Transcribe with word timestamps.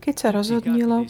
Keď 0.00 0.14
sa 0.16 0.28
rozhodnilo, 0.32 1.04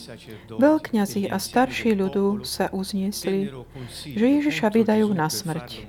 veľkňazi 0.58 1.30
a 1.30 1.38
starší 1.38 1.94
ľudu 1.94 2.42
sa 2.42 2.66
uzniesli, 2.74 3.54
že 3.90 4.26
Ježiša 4.26 4.68
vydajú 4.74 5.08
na 5.14 5.30
smrť. 5.30 5.86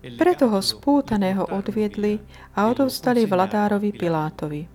Preto 0.00 0.48
ho 0.50 0.58
spútaného 0.58 1.44
odviedli 1.54 2.18
a 2.56 2.66
odovzdali 2.72 3.28
vladárovi 3.28 3.94
Pilátovi. 3.94 4.66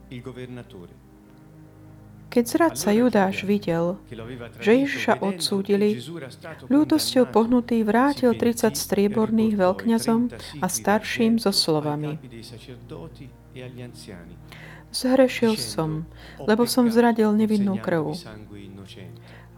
Keď 2.36 2.44
zradca 2.52 2.92
Judáš 2.92 3.48
videl, 3.48 3.96
že 4.60 4.84
Ježiša 4.84 5.24
odsúdili, 5.24 6.04
ľútosťou 6.68 7.32
pohnutý 7.32 7.80
vrátil 7.88 8.36
30 8.36 8.76
strieborných 8.76 9.56
veľkňazom 9.56 10.36
a 10.60 10.68
starším 10.68 11.40
so 11.40 11.56
slovami. 11.56 12.20
Zhrešil 14.92 15.56
som, 15.56 16.04
lebo 16.44 16.68
som 16.68 16.92
zradil 16.92 17.32
nevinnú 17.32 17.80
krv. 17.80 18.20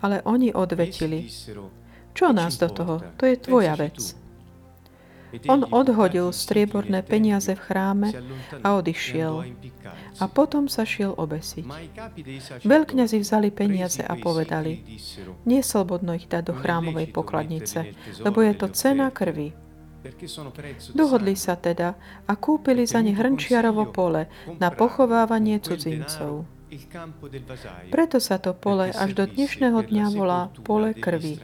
Ale 0.05 0.21
oni 0.21 0.53
odvetili. 0.53 1.25
Čo 2.13 2.29
nás 2.29 2.61
do 2.61 2.69
toho? 2.69 3.01
To 3.17 3.25
je 3.25 3.41
tvoja 3.41 3.73
vec. 3.73 4.13
On 5.51 5.61
odhodil 5.67 6.31
strieborné 6.31 7.03
peniaze 7.03 7.51
v 7.51 7.59
chráme 7.59 8.09
a 8.63 8.79
odišiel. 8.79 9.43
A 10.23 10.25
potom 10.31 10.71
sa 10.71 10.87
šiel 10.87 11.11
obesiť. 11.11 11.67
Veľkňazi 12.63 13.17
vzali 13.19 13.51
peniaze 13.51 14.01
a 14.07 14.15
povedali, 14.15 14.83
nie 15.43 15.59
slobodno 15.59 16.15
ich 16.15 16.31
dať 16.31 16.43
do 16.47 16.53
chrámovej 16.55 17.11
pokladnice, 17.11 17.91
lebo 18.23 18.39
je 18.39 18.53
to 18.55 18.67
cena 18.71 19.11
krvi. 19.11 19.51
Dohodli 20.95 21.35
sa 21.35 21.59
teda 21.59 21.99
a 22.23 22.33
kúpili 22.39 22.87
za 22.87 23.03
ne 23.03 23.11
hrnčiarovo 23.11 23.91
pole 23.91 24.31
na 24.55 24.71
pochovávanie 24.71 25.59
cudzincov. 25.59 26.47
Preto 27.91 28.17
sa 28.19 28.39
to 28.39 28.51
pole 28.55 28.91
až 28.91 29.11
do 29.15 29.23
dnešného 29.27 29.79
dňa 29.87 30.05
volá 30.11 30.51
pole 30.63 30.95
krvi. 30.95 31.39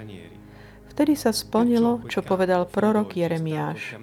Vtedy 0.94 1.18
sa 1.18 1.34
splnilo, 1.34 2.06
čo 2.06 2.22
povedal 2.22 2.70
prorok 2.70 3.18
Jeremiáš. 3.18 3.98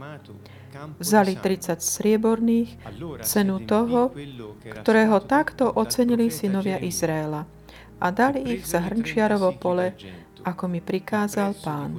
Vzali 0.98 1.38
30 1.38 1.78
strieborných, 1.78 2.70
cenu 3.22 3.62
toho, 3.62 4.10
ktorého 4.82 5.22
takto 5.22 5.70
ocenili 5.70 6.34
synovia 6.34 6.82
Izraela 6.82 7.46
a 8.00 8.06
dali 8.10 8.58
ich 8.58 8.66
za 8.66 8.82
hrnčiarovo 8.82 9.54
pole, 9.54 9.94
ako 10.42 10.64
mi 10.66 10.80
prikázal 10.82 11.54
pán. 11.62 11.94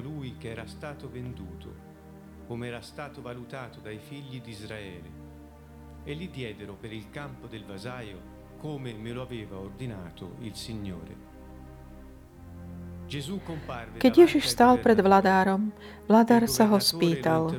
come 2.52 2.68
era 2.68 2.82
stato 2.82 3.22
valutato 3.22 3.80
dai 3.80 3.98
figli 3.98 4.42
di 4.42 4.52
Israele, 4.52 5.10
e 6.04 6.12
li 6.12 6.30
diedero 6.30 6.76
per 6.76 6.92
il 6.92 7.10
campo 7.10 7.48
del 7.48 7.64
vasaio 7.64 8.20
come 8.58 8.92
me 8.92 9.14
lo 9.14 9.22
aveva 9.22 9.58
ordinato 9.58 10.36
il 10.42 10.54
Signore. 10.54 11.31
Keď 14.00 14.14
Ježiš 14.16 14.48
stál 14.48 14.80
pred 14.80 14.96
vladárom, 14.96 15.76
vladár 16.08 16.48
sa 16.48 16.64
ho 16.72 16.80
spýtal, 16.80 17.52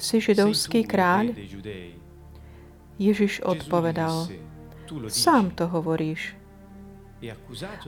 si 0.00 0.16
židovský 0.24 0.88
kráľ? 0.88 1.36
Ježiš 2.96 3.44
odpovedal, 3.44 4.32
sám 5.12 5.52
to 5.52 5.68
hovoríš. 5.68 6.32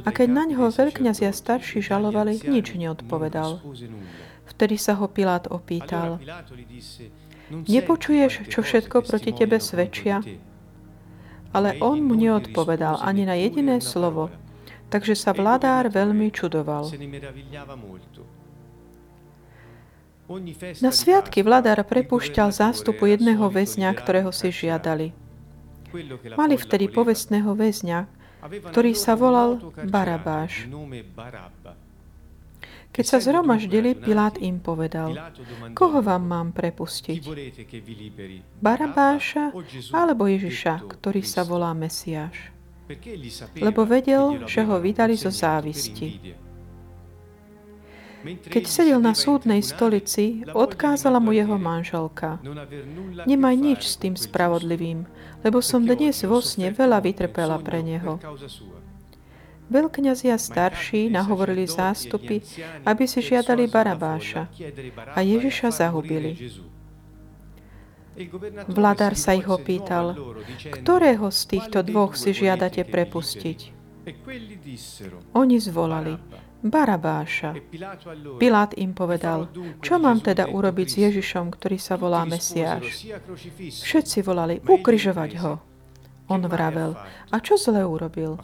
A 0.04 0.10
keď 0.12 0.28
na 0.28 0.44
ňo 0.48 0.68
veľkňazia 0.72 1.32
starší 1.32 1.80
žalovali, 1.84 2.40
nič 2.44 2.76
neodpovedal. 2.76 3.60
Vtedy 4.48 4.76
sa 4.80 4.96
ho 4.96 5.08
Pilát 5.08 5.44
opýtal, 5.48 6.20
nepočuješ, 7.52 8.48
čo 8.48 8.60
všetko 8.64 9.04
proti 9.04 9.32
tebe 9.32 9.60
svedčia? 9.60 10.24
Ale 11.56 11.80
on 11.80 12.04
mu 12.04 12.12
neodpovedal 12.12 13.00
ani 13.00 13.24
na 13.24 13.36
jediné 13.36 13.80
slovo, 13.80 14.28
Takže 14.88 15.14
sa 15.14 15.36
vladár 15.36 15.92
veľmi 15.92 16.32
čudoval. 16.32 16.88
Na 20.84 20.92
sviatky 20.92 21.40
vladár 21.40 21.80
prepúšťal 21.88 22.52
zástupu 22.52 23.08
jedného 23.08 23.48
väzňa, 23.48 23.88
ktorého 23.96 24.28
si 24.28 24.52
žiadali. 24.52 25.16
Mali 26.36 26.54
vtedy 26.60 26.92
povestného 26.92 27.56
väzňa, 27.56 28.04
ktorý 28.68 28.92
sa 28.92 29.16
volal 29.16 29.72
Barabáš. 29.88 30.68
Keď 32.88 33.04
sa 33.04 33.18
zhromaždili, 33.20 33.96
Pilát 33.96 34.36
im 34.40 34.60
povedal, 34.60 35.16
koho 35.72 36.00
vám 36.04 36.24
mám 36.28 36.48
prepustiť? 36.52 37.24
Barabáša 38.60 39.52
alebo 39.92 40.28
Ježiša, 40.28 40.84
ktorý 40.98 41.24
sa 41.24 41.44
volá 41.44 41.72
Mesiáš? 41.72 42.57
Lebo 43.60 43.84
vedel, 43.84 44.48
že 44.48 44.64
ho 44.64 44.80
vydali 44.80 45.14
zo 45.14 45.28
závisti. 45.28 46.36
Keď 48.26 48.64
sedel 48.66 48.98
na 48.98 49.14
súdnej 49.14 49.62
stolici, 49.62 50.42
odkázala 50.50 51.22
mu 51.22 51.30
jeho 51.30 51.54
manželka. 51.54 52.42
Nemaj 53.30 53.54
nič 53.54 53.80
s 53.86 53.94
tým 53.94 54.18
spravodlivým, 54.18 55.06
lebo 55.46 55.62
som 55.62 55.86
dnes 55.86 56.18
vo 56.26 56.42
sne 56.42 56.74
veľa 56.74 56.98
vytrpela 56.98 57.62
pre 57.62 57.78
neho. 57.86 58.18
Veľkňazia 59.68 60.34
starší 60.40 61.12
nahovorili 61.12 61.68
zástupy, 61.68 62.40
aby 62.88 63.04
si 63.04 63.20
žiadali 63.20 63.68
Barabáša 63.68 64.48
a 65.12 65.20
Ježiša 65.20 65.84
zahubili. 65.84 66.50
Vladár 68.66 69.14
sa 69.14 69.34
ich 69.38 69.46
opýtal, 69.46 70.18
ktorého 70.74 71.30
z 71.30 71.40
týchto 71.46 71.86
dvoch 71.86 72.18
si 72.18 72.34
žiadate 72.34 72.82
prepustiť? 72.82 73.58
Oni 75.36 75.56
zvolali, 75.60 76.16
Barabáša. 76.58 77.54
Pilát 78.42 78.74
im 78.74 78.90
povedal, 78.90 79.46
čo 79.78 80.02
mám 80.02 80.18
teda 80.18 80.50
urobiť 80.50 80.86
s 80.90 80.96
Ježišom, 81.06 81.54
ktorý 81.54 81.78
sa 81.78 81.94
volá 81.94 82.26
Mesiáš? 82.26 83.06
Všetci 83.86 84.18
volali, 84.26 84.58
ukryžovať 84.66 85.30
ho. 85.38 85.67
On 86.28 86.44
vravel, 86.44 86.92
a 87.32 87.36
čo 87.40 87.56
zle 87.56 87.88
urobil? 87.88 88.36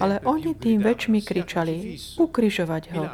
Ale 0.00 0.24
oni 0.24 0.56
tým 0.56 0.80
väčšmi 0.80 1.20
kričali, 1.20 2.00
ukrižovať 2.16 2.82
ho. 2.96 3.04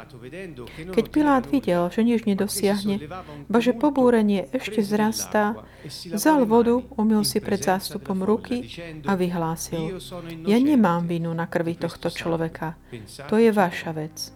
Keď 0.95 1.05
Pilát 1.11 1.43
videl, 1.51 1.91
že 1.91 2.07
nič 2.07 2.23
nedosiahne, 2.23 3.03
ba 3.51 3.59
že 3.59 3.75
pobúrenie 3.75 4.47
ešte 4.55 4.79
zrastá, 4.79 5.59
vzal 6.07 6.47
vodu, 6.47 6.79
umil 6.95 7.27
si 7.27 7.43
pred 7.43 7.59
zástupom 7.59 8.23
ruky 8.23 8.63
a 9.03 9.19
vyhlásil, 9.19 9.99
ja 10.47 10.55
nemám 10.55 11.03
vinu 11.03 11.35
na 11.35 11.43
krvi 11.43 11.75
tohto 11.75 12.07
človeka, 12.07 12.79
to 13.27 13.35
je 13.35 13.51
vaša 13.51 13.91
vec. 13.91 14.31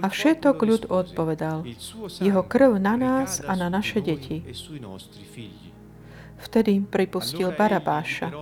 A 0.00 0.08
všetok 0.08 0.56
ľud 0.56 0.82
odpovedal, 0.88 1.68
jeho 2.16 2.42
krv 2.48 2.80
na 2.80 2.96
nás 2.96 3.44
a 3.44 3.52
na 3.52 3.68
naše 3.68 4.00
deti. 4.00 4.40
Vtedy 6.40 6.80
pripustil 6.80 7.52
Barabáša. 7.52 8.32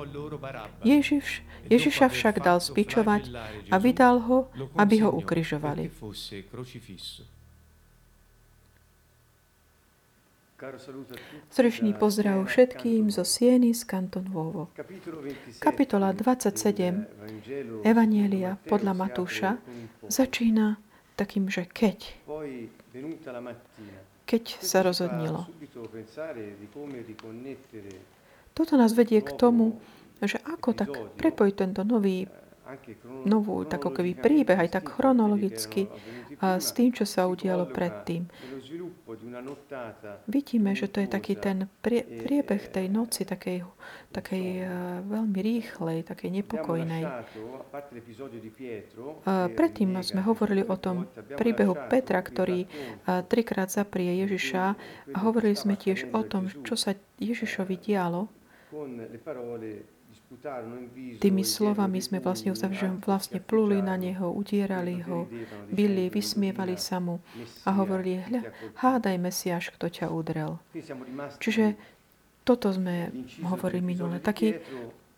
Ježiš, 0.86 1.42
Ježiša 1.66 2.06
však 2.08 2.40
dal 2.40 2.62
spičovať 2.62 3.34
a 3.68 3.76
vydal 3.76 4.22
ho, 4.24 4.48
aby 4.78 5.02
ho 5.02 5.10
ukrižovali. 5.10 5.90
Srdečný 11.54 11.94
pozdrav 11.94 12.42
všetkým 12.42 13.14
zo 13.14 13.22
Sieny 13.22 13.70
z 13.70 13.86
Kantonovo. 13.86 14.74
Kapitola 15.62 16.10
27 16.10 17.86
Evanielia 17.86 18.58
podľa 18.66 18.92
Matúša 18.98 19.62
začína 20.10 20.82
takým, 21.14 21.46
že 21.46 21.62
keď 21.62 22.10
keď 24.28 24.60
sa 24.60 24.84
rozhodnilo. 24.84 25.48
Toto 28.52 28.72
nás 28.76 28.92
vedie 28.92 29.24
k 29.24 29.30
tomu, 29.32 29.80
že 30.20 30.36
ako 30.44 30.68
tak 30.76 30.90
prepojiť 31.16 31.54
tento 31.56 31.80
nový 31.88 32.28
novú 33.24 33.64
tako 33.64 33.90
keby 33.96 34.12
príbeh, 34.20 34.58
aj 34.60 34.80
tak 34.80 34.92
chronologicky 34.92 35.88
a 36.38 36.60
s 36.60 36.76
tým, 36.76 36.92
čo 36.92 37.08
sa 37.08 37.24
udialo 37.26 37.66
predtým. 37.72 38.28
Vidíme, 40.28 40.76
že 40.76 40.86
to 40.86 41.00
je 41.00 41.08
taký 41.08 41.34
ten 41.40 41.66
prie, 41.80 42.04
priebeh 42.04 42.68
tej 42.68 42.86
noci, 42.92 43.24
takej, 43.24 43.64
takej 44.12 44.46
uh, 44.62 45.00
veľmi 45.02 45.40
rýchlej, 45.40 46.04
takej 46.04 46.30
nepokojnej. 46.44 47.04
Uh, 47.08 47.20
predtým 49.56 49.96
sme 50.04 50.20
hovorili 50.22 50.62
o 50.62 50.76
tom 50.76 51.08
príbehu 51.40 51.74
Petra, 51.88 52.20
ktorý 52.20 52.68
trikrát 53.26 53.72
zaprie 53.72 54.12
Ježiša 54.28 54.64
a 55.14 55.16
hovorili 55.24 55.56
sme 55.56 55.74
tiež 55.74 56.12
o 56.12 56.20
tom, 56.22 56.52
čo 56.62 56.76
sa 56.76 56.94
Ježišovi 57.18 57.80
dialo 57.80 58.28
Tými 61.18 61.40
slovami 61.40 62.04
sme 62.04 62.20
vlastne, 62.20 62.52
vlastne 63.00 63.40
pluli 63.40 63.80
na 63.80 63.96
neho, 63.96 64.28
udierali 64.28 65.00
ho, 65.08 65.24
byli, 65.72 66.12
vysmievali 66.12 66.76
sa 66.76 67.00
mu 67.00 67.16
a 67.64 67.72
hovorili, 67.72 68.20
hľa, 68.28 68.42
hádaj 68.76 69.16
Mesiáš, 69.16 69.72
kto 69.72 69.88
ťa 69.88 70.12
udrel. 70.12 70.60
Čiže 71.40 71.80
Toto 72.48 72.72
sme 72.72 73.12
hovorili 73.44 73.84
minule. 73.84 74.24
Taký, 74.24 74.56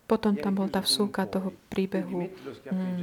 potom 0.03 0.35
tam 0.35 0.59
bol 0.59 0.67
tá 0.67 0.83
vsúka 0.83 1.23
toho 1.23 1.55
príbehu 1.71 2.27
mm, 2.67 2.99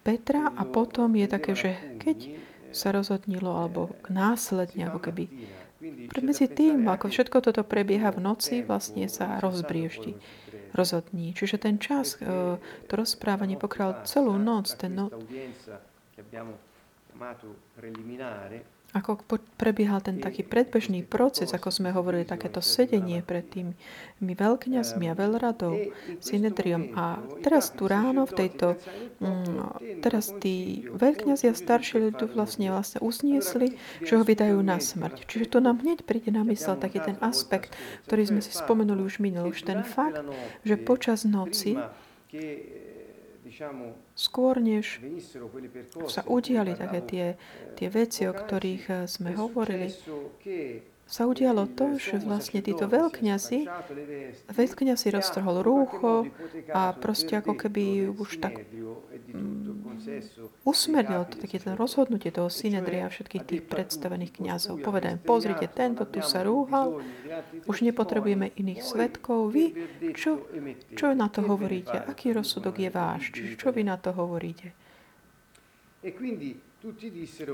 Petra 0.00 0.48
a 0.56 0.64
potom 0.64 1.12
je 1.12 1.26
také, 1.28 1.52
že 1.52 1.76
keď 2.00 2.32
sa 2.72 2.96
rozhodnilo, 2.96 3.52
alebo 3.52 3.92
následne, 4.08 4.88
ako 4.88 5.00
keby 5.04 5.28
medzi 6.24 6.48
tým, 6.48 6.88
ako 6.88 7.12
všetko 7.12 7.44
toto 7.44 7.60
prebieha 7.60 8.08
v 8.08 8.24
noci, 8.24 8.64
vlastne 8.64 9.04
sa 9.12 9.36
rozbrieždi, 9.36 10.16
rozhodní. 10.74 11.34
Čiže 11.34 11.58
ten 11.58 11.78
čas, 11.78 12.18
e, 12.18 12.26
to 12.86 12.92
rozprávanie 12.92 13.54
pokral 13.56 14.02
celú 14.04 14.34
noc, 14.36 14.74
ten 14.74 14.94
no, 14.94 15.08
ako 18.94 19.18
prebiehal 19.58 19.98
ten 19.98 20.22
taký 20.22 20.46
predbežný 20.46 21.02
proces, 21.02 21.50
ako 21.50 21.74
sme 21.74 21.90
hovorili, 21.90 22.22
takéto 22.22 22.62
sedenie 22.62 23.26
pred 23.26 23.42
tými 23.42 23.74
veľkňazmi 24.22 25.10
a 25.10 25.18
veľradou, 25.18 25.90
synedriom. 26.22 26.94
A 26.94 27.18
teraz 27.42 27.74
tu 27.74 27.90
ráno 27.90 28.22
v 28.22 28.46
tejto, 28.46 28.78
mm, 29.18 29.98
teraz 29.98 30.30
tí 30.38 30.86
veľkňazi 30.94 31.50
a 31.50 31.58
starší 31.58 32.06
ľudia 32.06 32.30
vlastne, 32.30 32.70
vlastne 32.70 33.02
uzniesli, 33.02 33.74
že 34.06 34.14
ho 34.14 34.22
vydajú 34.22 34.62
na 34.62 34.78
smrť. 34.78 35.26
Čiže 35.26 35.50
tu 35.50 35.58
nám 35.58 35.82
hneď 35.82 36.06
príde 36.06 36.30
na 36.30 36.46
mysel 36.46 36.78
taký 36.78 37.02
ten 37.02 37.18
aspekt, 37.18 37.74
ktorý 38.06 38.30
sme 38.30 38.40
si 38.46 38.54
spomenuli 38.54 39.02
už 39.02 39.18
minul, 39.18 39.50
už 39.50 39.66
ten 39.66 39.82
fakt, 39.82 40.22
že 40.62 40.78
počas 40.78 41.26
noci 41.26 41.74
skôr 44.14 44.54
než 44.62 45.00
sa 46.08 46.22
udiali 46.26 46.74
také 46.74 47.00
tie, 47.04 47.26
tie 47.74 47.88
veci, 47.90 48.26
o 48.26 48.32
ktorých 48.32 48.84
eh, 48.90 48.96
sme 49.10 49.34
hovorili, 49.34 49.90
sa 51.14 51.30
udialo 51.30 51.70
to, 51.78 51.94
že 51.94 52.18
vlastne 52.26 52.58
títo 52.58 52.90
veľkňazi, 52.90 53.70
veľkňazi 54.50 55.08
roztrhol 55.14 55.62
rúcho 55.62 56.26
a 56.74 56.90
proste 56.90 57.38
ako 57.38 57.54
keby 57.54 58.10
už 58.18 58.42
tak 58.42 58.66
mm, 59.30 60.66
usmernil 60.66 61.22
to, 61.30 61.38
také 61.38 61.62
ten 61.62 61.78
rozhodnutie 61.78 62.34
toho 62.34 62.50
synedria 62.50 63.06
a 63.06 63.14
všetkých 63.14 63.46
tých 63.46 63.62
predstavených 63.62 64.42
kňazov. 64.42 64.82
Povedajem, 64.82 65.22
pozrite, 65.22 65.70
tento 65.70 66.02
tu 66.02 66.18
sa 66.18 66.42
rúhal, 66.42 66.98
už 67.70 67.86
nepotrebujeme 67.86 68.50
iných 68.58 68.82
svetkov. 68.82 69.54
Vy, 69.54 69.70
čo, 70.18 70.50
čo 70.98 71.14
na 71.14 71.30
to 71.30 71.46
hovoríte? 71.46 71.94
Aký 71.94 72.34
rozsudok 72.34 72.82
je 72.82 72.90
váš? 72.90 73.30
Čiže 73.30 73.54
čo 73.54 73.70
vy 73.70 73.86
na 73.86 73.94
to 74.02 74.10
hovoríte? 74.10 74.74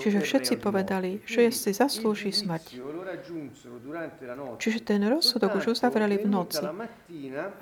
Čiže 0.03 0.19
všetci 0.27 0.55
povedali, 0.59 1.23
že 1.23 1.55
si 1.55 1.71
zaslúži 1.71 2.35
smrť. 2.35 2.83
Čiže 4.59 4.79
ten 4.83 5.07
rozsudok 5.07 5.63
už 5.63 5.79
uzavreli 5.79 6.19
v 6.19 6.27
noci. 6.27 6.67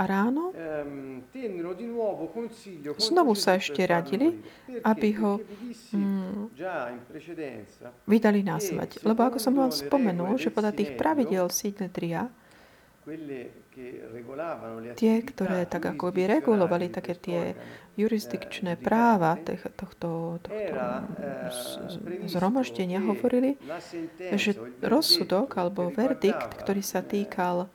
A 0.01 0.03
ráno 0.09 0.57
znovu 2.97 3.33
sa 3.37 3.61
ešte 3.61 3.85
radili, 3.85 4.41
aby 4.81 5.09
ho 5.21 5.45
mm, 5.93 6.57
vydali 8.09 8.41
na 8.41 8.57
smrť. 8.57 9.05
Lebo 9.05 9.29
ako 9.29 9.37
som 9.37 9.53
vám 9.53 9.69
spomenul, 9.69 10.41
že 10.41 10.49
podľa 10.49 10.73
tých 10.73 10.97
pravidel 10.97 11.53
Sidnetria, 11.53 12.33
tie, 14.99 15.15
ktoré 15.23 15.65
tak 15.65 15.85
ako 15.97 16.13
by 16.13 16.23
regulovali 16.39 16.93
také 16.93 17.15
tie 17.17 17.41
jurisdikčné 17.99 18.79
práva 18.79 19.35
tohto, 19.75 20.39
tohto 20.39 20.53
eh, 20.53 21.49
zhromaždenia, 22.31 23.03
hovorili, 23.03 23.59
že 24.19 24.55
rozsudok 24.85 25.59
alebo 25.59 25.91
verdikt, 25.91 26.63
ktorý 26.63 26.83
sa 26.85 27.03
týkal 27.03 27.67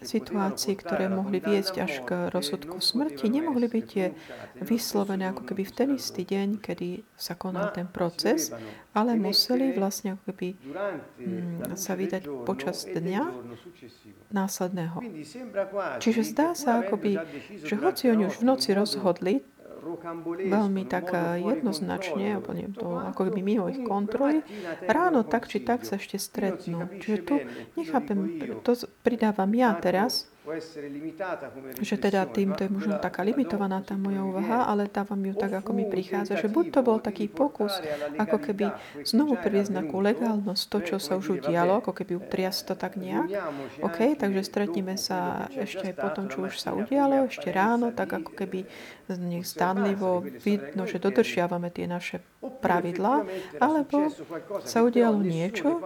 situácií, 0.00 0.74
ktoré 0.80 1.12
mohli 1.12 1.38
viesť 1.44 1.74
až 1.84 1.92
k 2.04 2.10
rozsudku 2.32 2.80
smrti, 2.80 3.28
nemohli 3.28 3.68
byť 3.68 3.90
vyslovené 4.64 5.28
ako 5.28 5.42
keby 5.44 5.62
v 5.68 5.72
ten 5.76 5.88
istý 5.94 6.24
deň, 6.24 6.60
kedy 6.64 7.04
sa 7.14 7.36
konal 7.36 7.68
ten 7.72 7.84
proces, 7.84 8.50
ale 8.96 9.14
museli 9.20 9.76
vlastne 9.76 10.16
ako 10.16 10.22
keby 10.32 10.48
mm, 10.56 11.76
sa 11.76 11.92
vydať 11.94 12.22
počas 12.48 12.88
dňa 12.88 13.22
následného. 14.32 14.98
Čiže 16.00 16.22
zdá 16.32 16.56
sa 16.56 16.80
akoby, 16.80 17.20
že 17.60 17.74
hoci 17.76 18.08
oni 18.08 18.26
už 18.26 18.40
v 18.40 18.48
noci 18.48 18.72
rozhodli, 18.72 19.44
veľmi 20.46 20.86
tak 20.86 21.10
jednoznačne, 21.42 22.38
úplne 22.38 22.70
to 22.70 22.94
ako 22.94 23.34
by 23.34 23.40
mimo 23.42 23.66
ich 23.66 23.82
kontroly, 23.82 24.46
ráno 24.86 25.26
tak 25.26 25.50
či 25.50 25.60
tak 25.66 25.82
sa 25.82 25.98
ešte 25.98 26.22
stretnú. 26.22 26.86
Čiže 27.02 27.18
tu 27.26 27.34
nechápem, 27.74 28.18
to 28.62 28.78
pridávam 29.02 29.50
ja 29.58 29.74
teraz, 29.74 30.29
že 31.80 31.96
teda 32.00 32.24
týmto 32.24 32.64
je 32.64 32.70
možno 32.72 32.96
taká 32.96 33.20
limitovaná 33.20 33.84
tá 33.84 33.94
moja 34.00 34.24
úvaha, 34.24 34.64
ale 34.64 34.88
dávam 34.88 35.20
ju 35.20 35.36
tak, 35.36 35.52
ako 35.60 35.70
mi 35.76 35.84
prichádza, 35.84 36.40
že 36.40 36.48
buď 36.48 36.64
to 36.72 36.80
bol 36.80 36.98
taký 36.98 37.28
pokus, 37.28 37.76
ako 38.16 38.40
keby 38.40 38.72
znovu 39.04 39.36
priviesť 39.36 39.72
na 39.76 39.82
legálnosť 39.84 40.62
to, 40.72 40.78
čo 40.80 40.96
sa 40.96 41.20
už 41.20 41.40
udialo, 41.40 41.84
ako 41.84 41.92
keby 41.92 42.16
utriasť 42.16 42.60
to 42.72 42.74
tak 42.74 42.96
nejak. 42.96 43.28
OK, 43.84 44.16
takže 44.16 44.40
stretneme 44.40 44.96
sa 44.96 45.50
ešte 45.52 45.92
aj 45.92 45.94
potom, 46.00 46.24
čo 46.32 46.48
už 46.48 46.56
sa 46.56 46.72
udialo, 46.72 47.28
ešte 47.28 47.52
ráno, 47.52 47.92
tak 47.92 48.16
ako 48.16 48.32
keby 48.32 48.64
nech 49.10 49.44
stánlivo 49.44 50.22
vidno, 50.22 50.86
že 50.86 51.02
dodržiavame 51.02 51.68
tie 51.74 51.90
naše 51.90 52.22
pravidlá, 52.40 53.26
alebo 53.58 54.08
sa 54.62 54.86
udialo 54.86 55.18
niečo, 55.20 55.82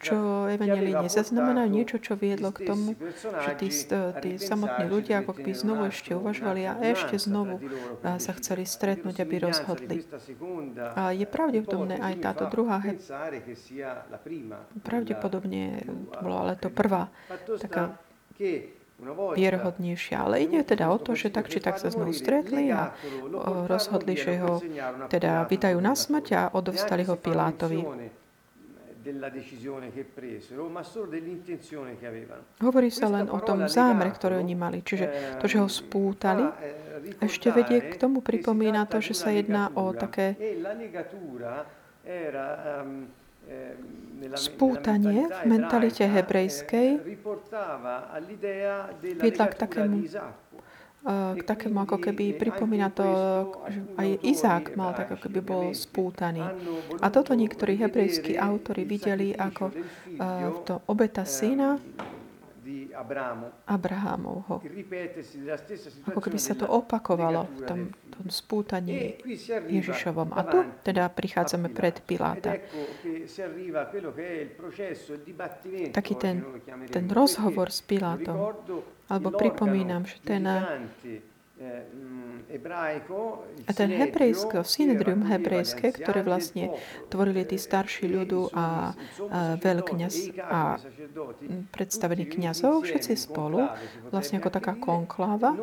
čo 0.00 0.46
Evangelii 0.46 0.94
nezaznamenajú, 1.02 1.68
niečo, 1.68 1.96
čo 1.98 2.14
viedlo 2.14 2.54
k 2.54 2.68
tomu, 2.68 2.94
že 3.26 3.52
tí, 3.58 3.68
tí 4.22 4.30
samotní 4.40 4.84
ľudia 4.86 5.22
ako 5.22 5.32
keby 5.36 5.52
znovu 5.52 5.82
ešte 5.90 6.14
uvažovali 6.14 6.62
a 6.66 6.72
ešte 6.82 7.16
znovu 7.18 7.60
sa 8.02 8.32
chceli 8.38 8.64
stretnúť, 8.64 9.22
aby 9.22 9.34
rozhodli. 9.42 10.02
A 10.94 11.12
je 11.12 11.26
pravdepodobné 11.28 12.00
aj 12.00 12.14
táto 12.22 12.44
druhá 12.50 12.82
he... 12.82 12.98
pravdepodobne 14.80 15.82
to 15.86 16.18
bolo 16.22 16.36
ale 16.42 16.54
to 16.56 16.68
prvá 16.70 17.08
taká 17.58 17.98
vierhodnejšia. 19.36 20.24
Ale 20.24 20.40
ide 20.40 20.64
teda 20.64 20.88
o 20.88 20.96
to, 20.96 21.12
že 21.12 21.28
tak 21.28 21.52
či 21.52 21.60
tak 21.60 21.76
sa 21.76 21.92
znovu 21.92 22.16
stretli 22.16 22.72
a 22.72 22.96
rozhodli, 23.68 24.16
že 24.16 24.40
ho 24.40 24.60
teda 25.12 25.44
vydajú 25.44 25.78
na 25.80 25.92
smrť 25.92 26.26
a 26.32 26.42
odovstali 26.56 27.04
ho 27.04 27.14
Pilátovi. 27.16 27.84
Hovorí 32.62 32.90
sa 32.90 33.06
len 33.12 33.26
o 33.30 33.38
tom 33.44 33.68
zámere, 33.70 34.10
ktorý 34.10 34.40
oni 34.40 34.54
mali. 34.58 34.78
Čiže 34.82 35.38
to, 35.38 35.46
že 35.46 35.62
ho 35.62 35.68
spútali, 35.70 36.42
ešte 37.20 37.52
vedie 37.52 37.92
k 37.92 37.94
tomu, 38.00 38.24
pripomína 38.24 38.88
to, 38.88 38.98
že 38.98 39.14
sa 39.14 39.30
jedná 39.30 39.70
o 39.76 39.92
také 39.92 40.34
spútanie 44.34 45.28
v 45.28 45.40
mentalite 45.46 46.02
hebrejskej. 46.02 46.88
viedla 49.22 49.46
k 49.46 49.54
takému 49.54 49.96
k 51.06 51.40
takému, 51.46 51.86
ako 51.86 52.02
keby 52.02 52.34
pripomína 52.34 52.90
to, 52.90 53.06
že 53.70 53.80
aj 53.94 54.08
Izák 54.26 54.64
mal 54.74 54.90
tak, 54.90 55.14
ako 55.14 55.30
keby 55.30 55.38
bol 55.38 55.64
spútaný. 55.70 56.42
A 56.98 57.06
toto 57.14 57.30
niektorí 57.38 57.78
hebrejskí 57.78 58.34
autory 58.34 58.82
videli 58.82 59.30
ako 59.30 59.70
to 60.66 60.82
obeta 60.90 61.22
syna 61.22 61.78
Abrahámovho. 63.66 64.64
Ako 66.08 66.20
keby 66.20 66.38
sa 66.40 66.56
to 66.56 66.64
opakovalo 66.64 67.44
v 67.44 67.60
tom, 67.68 67.80
tom 68.10 68.26
spútaní 68.32 69.20
Ježišovom. 69.68 70.32
A 70.32 70.40
tu 70.48 70.64
teda 70.80 71.12
prichádzame 71.12 71.68
pred 71.70 72.00
Piláta. 72.02 72.56
Taký 75.92 76.14
ten, 76.16 76.36
ten 76.88 77.06
rozhovor 77.12 77.68
s 77.68 77.84
Pilátom. 77.84 78.56
Alebo 79.06 79.28
pripomínam, 79.36 80.08
že 80.08 80.18
ten 80.24 80.42
a 83.66 83.72
ten 83.72 83.88
hebrejsko, 83.88 84.60
synedrium 84.60 85.24
hebrejské, 85.24 85.88
ktoré 85.88 86.20
vlastne 86.20 86.76
tvorili 87.08 87.48
tí 87.48 87.56
starší 87.56 88.12
ľudu 88.12 88.52
a, 88.52 88.56
a 88.56 88.66
veľkňaz 89.56 90.14
a 90.36 90.76
predstavení 91.72 92.28
kňazov, 92.28 92.84
všetci 92.84 93.16
spolu, 93.16 93.72
vlastne 94.12 94.36
ako 94.36 94.52
taká 94.52 94.76
konkláva, 94.76 95.56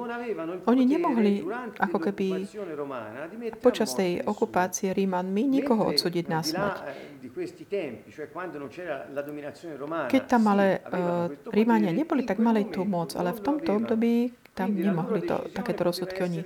oni 0.66 0.84
nemohli 0.90 1.46
ako 1.78 1.98
keby 2.10 2.50
počas 3.62 3.94
tej 3.94 4.26
okupácie 4.26 4.98
Rímanmi 4.98 5.46
nikoho 5.46 5.94
odsúdiť 5.94 6.26
na 6.26 6.42
smrť. 6.42 6.76
Keď 10.10 10.24
tam 10.26 10.44
ale 10.50 10.82
uh, 10.82 11.30
Rímania 11.54 11.94
neboli, 11.94 12.26
tak 12.26 12.42
mali 12.42 12.66
tú 12.66 12.82
moc, 12.82 13.14
ale 13.14 13.30
v 13.30 13.42
tomto 13.46 13.78
období 13.78 14.43
tam 14.54 14.78
nemohli 14.78 15.26
to, 15.26 15.50
takéto 15.50 15.82
rozsudky 15.82 16.20
oni 16.22 16.42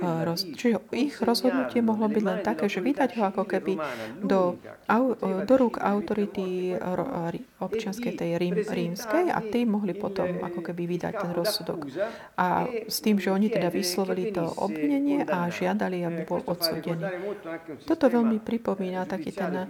roz... 0.00 0.48
Čiže 0.48 0.80
ich 0.96 1.20
rozhodnutie 1.20 1.84
mohlo 1.84 2.08
byť 2.08 2.24
len 2.24 2.40
také, 2.40 2.72
že 2.72 2.80
vydať 2.80 3.20
ho 3.20 3.22
ako 3.28 3.44
keby 3.44 3.76
do, 4.24 4.56
do 5.44 5.54
rúk 5.60 5.76
autority 5.76 6.72
občianskej 7.60 8.16
tej 8.16 8.40
rím, 8.40 8.64
rímskej 8.64 9.28
a 9.28 9.44
tí 9.44 9.68
mohli 9.68 9.92
potom 9.92 10.40
ako 10.40 10.72
keby 10.72 10.88
vydať 10.96 11.12
ten 11.20 11.30
rozsudok. 11.36 11.84
A 12.40 12.64
s 12.88 13.04
tým, 13.04 13.20
že 13.20 13.28
oni 13.28 13.52
teda 13.52 13.68
vyslovili 13.68 14.32
to 14.32 14.48
obvinenie 14.56 15.28
a 15.28 15.52
žiadali, 15.52 16.00
aby 16.00 16.24
bol 16.24 16.40
odsúdený. 16.48 17.04
Toto 17.84 18.08
veľmi 18.08 18.40
pripomína 18.40 19.04
taký 19.04 19.36
ten 19.36 19.68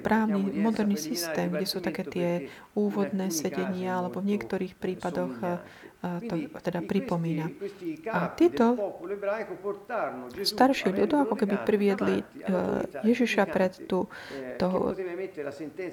právny, 0.00 0.56
moderný 0.56 0.96
systém, 0.96 1.52
kde 1.52 1.68
sú 1.68 1.84
také 1.84 2.08
tie 2.08 2.28
úvodné 2.72 3.28
sedenia, 3.28 4.00
alebo 4.00 4.24
v 4.24 4.32
niektorých 4.32 4.72
prípadoch 4.72 5.36
to 6.28 6.34
teda 6.62 6.80
pripomína. 6.86 7.24
A 8.12 8.20
títo 8.34 8.76
starší 10.42 10.92
ľudia 10.92 11.24
ako 11.26 11.34
keby 11.34 11.56
priviedli 11.64 12.16
Ježiša 13.02 13.42
pred 13.48 13.72
tú, 13.88 14.06
toho, 14.60 14.94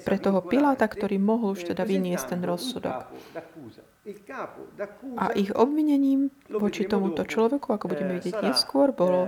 pre 0.04 0.16
toho 0.20 0.40
Piláta, 0.44 0.86
ktorý 0.86 1.16
mohol 1.18 1.56
už 1.56 1.74
teda 1.74 1.82
vyniesť 1.82 2.36
ten 2.36 2.40
rozsudok. 2.44 3.10
A 5.16 5.24
ich 5.32 5.50
obvinením 5.54 6.28
voči 6.52 6.84
tomuto 6.84 7.24
človeku, 7.24 7.72
ako 7.72 7.86
budeme 7.88 8.20
vidieť 8.20 8.42
neskôr, 8.44 8.92
bolo 8.92 9.26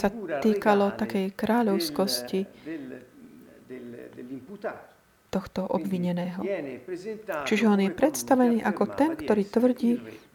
sa 0.00 0.08
týkalo 0.40 0.96
takej 0.96 1.36
kráľovskosti 1.36 2.40
tohto 5.30 5.62
obvineného. 5.64 6.42
Čiže 7.46 7.64
on 7.70 7.80
je 7.80 7.90
predstavený 7.94 8.66
ako 8.66 8.84
ten, 8.98 9.14
ktorý 9.14 9.42
tvrdí, 9.46 9.92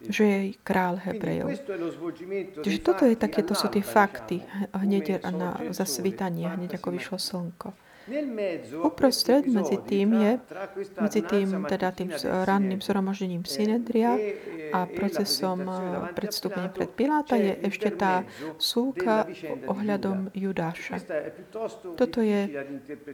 že 0.08 0.24
je 0.24 0.40
král 0.64 0.96
Hebrejov. 0.98 1.52
Čiže 2.64 2.80
toto 2.80 3.04
je 3.04 3.20
také, 3.20 3.44
to 3.44 3.54
sú 3.54 3.68
tie 3.68 3.84
fakty 3.84 4.42
hneď 4.72 5.20
na 5.36 5.60
zasvítanie, 5.76 6.48
hneď 6.48 6.80
ako 6.80 6.96
vyšlo 6.96 7.20
slnko. 7.20 7.85
Uprostred 8.86 9.50
medzi 9.50 9.78
tým 9.82 10.14
je, 10.14 10.32
medzi 11.02 11.22
tým, 11.26 11.66
teda 11.66 11.90
tým 11.90 12.14
ranným 12.22 12.78
zhromaždením 12.78 13.42
Synedria 13.50 14.14
a 14.70 14.86
procesom 14.86 15.66
predstúpenia 16.14 16.70
pred 16.70 16.90
Piláta 16.94 17.34
je 17.34 17.58
ešte 17.66 17.90
tá 17.98 18.22
súka 18.62 19.26
ohľadom 19.66 20.30
Judáša. 20.38 21.02
Toto 21.98 22.22
je 22.22 22.46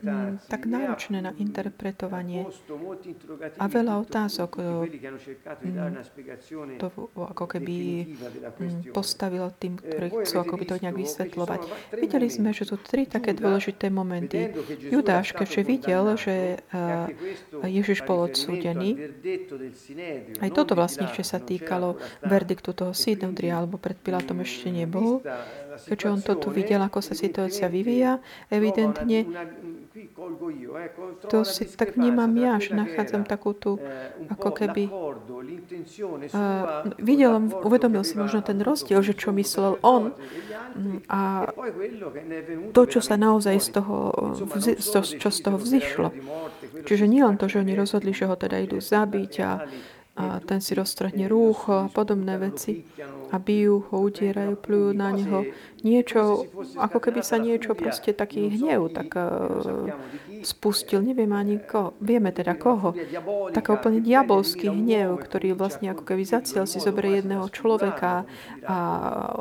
m, 0.03 0.35
tak 0.51 0.67
náročné 0.67 1.23
na 1.23 1.31
interpretovanie 1.39 2.51
a 3.57 3.65
veľa 3.71 3.93
otázok 4.03 4.51
to 6.81 6.87
ako 7.15 7.45
keby 7.47 8.11
postavilo 8.91 9.55
tým, 9.55 9.79
ktorí 9.79 10.07
chcú 10.23 10.35
ako 10.43 10.53
by 10.59 10.65
to 10.67 10.75
nejak 10.83 10.97
vysvetľovať. 10.99 11.61
Videli 11.95 12.27
sme, 12.27 12.51
že 12.51 12.67
sú 12.67 12.75
tri 12.81 13.07
také 13.07 13.31
dôležité 13.31 13.87
momenty. 13.87 14.51
Judáš, 14.81 15.37
keďže 15.37 15.61
videl, 15.61 16.03
že 16.17 16.35
Ježiš 17.61 18.01
bol 18.07 18.25
odsúdený, 18.25 18.97
aj 20.41 20.49
toto 20.55 20.73
vlastne 20.73 21.05
ešte 21.05 21.21
sa 21.21 21.37
týkalo 21.37 22.01
verdiktu 22.25 22.73
toho 22.73 22.97
Synodria, 22.97 23.61
alebo 23.61 23.77
pred 23.77 23.99
Pilátom 23.99 24.41
ešte 24.41 24.73
nebol, 24.73 25.21
keďže 25.85 26.07
on 26.09 26.19
toto 26.25 26.49
videl, 26.49 26.81
ako 26.81 27.03
sa 27.05 27.13
situácia 27.13 27.69
vyvíja, 27.69 28.17
evidentne 28.49 29.27
to 31.27 31.43
si 31.43 31.67
tak 31.67 31.99
vnímam 31.99 32.31
ja, 32.39 32.59
že 32.63 32.71
nachádzam 32.71 33.27
takú 33.27 33.51
tú, 33.51 33.75
ako 34.31 34.49
keby 34.55 34.87
uh, 36.31 36.87
videl, 36.95 37.43
uvedomil 37.59 38.07
si 38.07 38.15
možno 38.15 38.39
ten 38.39 38.63
rozdiel, 38.63 39.03
že 39.03 39.11
čo 39.11 39.35
myslel 39.35 39.75
on 39.83 40.15
a 41.11 41.51
to, 42.71 42.81
čo 42.87 43.03
sa 43.03 43.19
naozaj 43.19 43.59
z 43.59 43.69
toho, 43.75 43.97
čo 44.95 45.27
z 45.27 45.39
toho 45.43 45.57
vzýšlo. 45.59 46.15
Čiže 46.87 47.05
nie 47.11 47.27
len 47.27 47.35
to, 47.35 47.51
že 47.51 47.59
oni 47.59 47.75
rozhodli, 47.75 48.15
že 48.15 48.31
ho 48.31 48.39
teda 48.39 48.63
idú 48.63 48.79
zabiť 48.79 49.33
a 49.43 49.67
a 50.11 50.43
ten 50.43 50.59
si 50.59 50.75
roztrhne 50.75 51.31
rúcho 51.31 51.87
a 51.87 51.89
podobné 51.89 52.35
veci 52.35 52.83
a 53.31 53.39
bijú 53.39 53.87
ho, 53.87 53.95
utierajú, 54.03 54.59
plujú 54.59 54.91
na 54.91 55.15
neho. 55.15 55.47
Niečo, 55.87 56.51
ako 56.75 56.97
keby 56.99 57.23
sa 57.23 57.39
niečo 57.39 57.71
proste 57.79 58.11
taký 58.11 58.51
hnev 58.51 58.91
tak 58.91 59.15
uh, 59.15 59.87
spustil, 60.43 60.99
neviem 60.99 61.31
ani 61.31 61.63
koho, 61.63 61.95
vieme 62.03 62.35
teda 62.35 62.59
koho. 62.59 62.91
Taký 63.55 63.69
úplne 63.71 64.03
diabolský 64.03 64.67
hnev, 64.67 65.15
ktorý 65.15 65.55
vlastne 65.55 65.95
ako 65.95 66.03
keby 66.03 66.27
zaciel 66.27 66.67
si 66.67 66.83
zoberie 66.83 67.23
jedného 67.23 67.47
človeka 67.47 68.27
a 68.67 68.77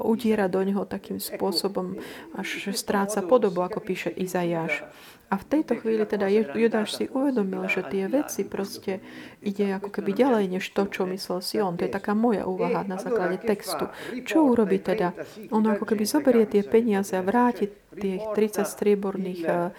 utiera 0.07 0.47
do 0.47 0.63
neho 0.63 0.87
takým 0.87 1.19
spôsobom, 1.19 1.99
až 2.39 2.71
stráca 2.79 3.27
podobu, 3.27 3.67
ako 3.67 3.83
píše 3.83 4.15
Izajáš. 4.15 4.87
A 5.31 5.39
v 5.39 5.47
tejto 5.47 5.79
chvíli 5.79 6.03
teda 6.03 6.27
Judáš 6.27 6.99
si 6.99 7.07
uvedomil, 7.07 7.71
že 7.71 7.87
tie 7.87 8.11
veci 8.11 8.43
proste 8.43 8.99
ide 9.39 9.79
ako 9.79 9.95
keby 9.95 10.11
ďalej, 10.11 10.59
než 10.59 10.67
to, 10.75 10.91
čo 10.91 11.07
myslel 11.07 11.39
si 11.39 11.63
on. 11.63 11.79
To 11.79 11.87
je 11.87 11.93
taká 11.95 12.19
moja 12.19 12.51
úvaha 12.51 12.83
na 12.83 12.99
základe 12.99 13.39
textu. 13.39 13.87
Čo 14.27 14.51
urobí 14.51 14.83
teda? 14.83 15.15
On 15.55 15.63
ako 15.63 15.87
keby 15.87 16.03
zoberie 16.03 16.51
tie 16.51 16.67
peniaze 16.67 17.15
a 17.15 17.23
vráti 17.23 17.71
tých 17.95 18.27
30 18.35 18.67
strieborných 18.67 19.43
uh, 19.47 19.71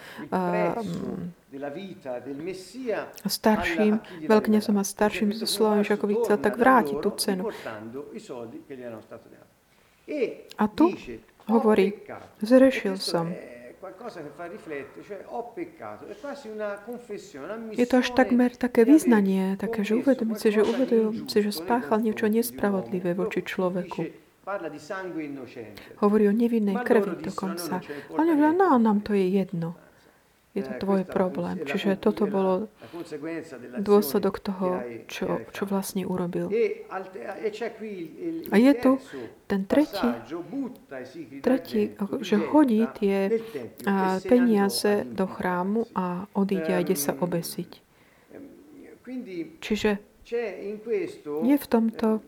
starším, 3.28 4.00
veľkňazom 4.24 4.76
a 4.80 4.84
starším 4.88 5.36
slovami, 5.36 5.84
že 5.84 6.00
ako 6.00 6.06
by 6.08 6.14
chcel 6.24 6.36
tak 6.40 6.56
vrátiť 6.56 6.96
tú 6.96 7.10
cenu. 7.20 7.44
A 10.56 10.64
tu 10.72 10.84
hovorí, 11.44 11.92
zrešil 12.40 12.96
som 12.96 13.36
qualcosa 13.82 14.22
che 14.22 14.30
fa 14.30 14.46
riflettere, 14.46 15.02
cioè 15.02 15.24
ho 15.26 15.50
peccato, 15.50 16.06
è 16.06 16.14
quasi 16.14 16.46
una 16.46 16.78
confessione, 16.86 17.74
Je 17.74 17.82
to 17.90 17.98
až 17.98 18.14
takmer 18.14 18.54
také 18.54 18.86
vyznanie, 18.86 19.58
také, 19.58 19.82
že 19.82 19.98
uvedomiť 19.98 20.36
si, 20.38 20.48
že 20.54 20.62
uvedomujem 20.62 21.26
si, 21.26 21.38
že 21.42 21.50
spáchal 21.50 21.98
niečo 22.06 22.30
nespravodlivé 22.30 23.18
voči 23.18 23.42
človeku. 23.42 24.06
Hovorí 25.98 26.24
o 26.30 26.34
nevinnej 26.34 26.78
krvi 26.86 27.26
dokonca. 27.26 27.82
Ale 28.14 28.30
no, 28.54 28.78
nám 28.78 29.02
to 29.02 29.18
je 29.18 29.26
jedno. 29.26 29.74
Je 30.52 30.60
to 30.60 30.72
tvoj 30.84 31.08
problém. 31.08 31.64
Čiže 31.64 31.96
toto 31.96 32.28
bolo 32.28 32.68
dôsledok 33.80 34.36
toho, 34.36 34.84
čo, 35.08 35.40
čo 35.48 35.62
vlastne 35.64 36.04
urobil. 36.04 36.52
A 38.52 38.56
je 38.60 38.72
tu 38.76 39.00
ten 39.48 39.64
tretí, 39.64 40.08
tretí 41.40 41.96
že 42.20 42.36
hodí 42.52 42.84
tie 43.00 43.40
peniaze 44.28 45.08
do 45.08 45.24
chrámu 45.24 45.88
a 45.96 46.28
odíde 46.36 46.72
a 46.76 46.84
ide 46.84 47.00
sa 47.00 47.16
obesiť. 47.16 47.70
Čiže 49.64 49.90
je 51.42 51.56
v 51.56 51.66
tomto 51.66 52.20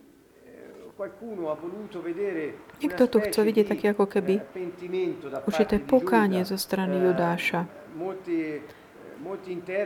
Niekto 2.78 3.04
tu 3.10 3.18
chce 3.18 3.40
vidieť 3.42 3.66
také 3.66 3.86
ako 3.90 4.06
keby 4.06 4.38
určité 5.42 5.82
pokánie 5.82 6.46
zo 6.46 6.54
strany 6.54 7.02
Judáša. 7.02 7.66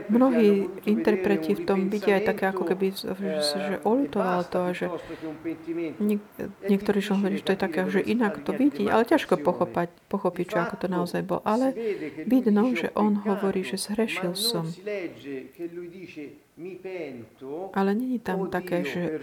Mnohí 0.08 0.48
interpreti 0.84 1.54
v 1.54 1.62
tom 1.62 1.88
vidia 1.88 2.18
aj 2.18 2.24
také 2.34 2.44
ako 2.50 2.62
keby, 2.66 2.86
že 2.94 3.74
olutoval 3.86 4.42
to 4.44 4.58
a 4.66 4.70
že 4.74 4.86
niek- 6.02 6.26
niektorí 6.66 6.98
že 6.98 7.14
hovorí, 7.14 7.38
že 7.38 7.46
to 7.46 7.52
je 7.54 7.60
také, 7.60 7.80
že 7.88 8.00
inak 8.02 8.42
to 8.42 8.50
vidí, 8.52 8.90
ale 8.90 9.06
ťažko 9.06 9.38
pochopať, 9.38 9.88
pochopiť, 10.10 10.44
čo 10.50 10.58
ako 10.66 10.74
to 10.76 10.86
naozaj 10.90 11.22
bol. 11.22 11.40
Ale 11.46 11.72
vidno, 12.26 12.74
že 12.74 12.90
on 12.98 13.22
hovorí, 13.22 13.62
že 13.62 13.78
zhrešil 13.78 14.34
som. 14.34 14.66
Ale 17.72 17.94
není 17.94 18.18
tam 18.18 18.50
také, 18.50 18.82
že, 18.82 19.22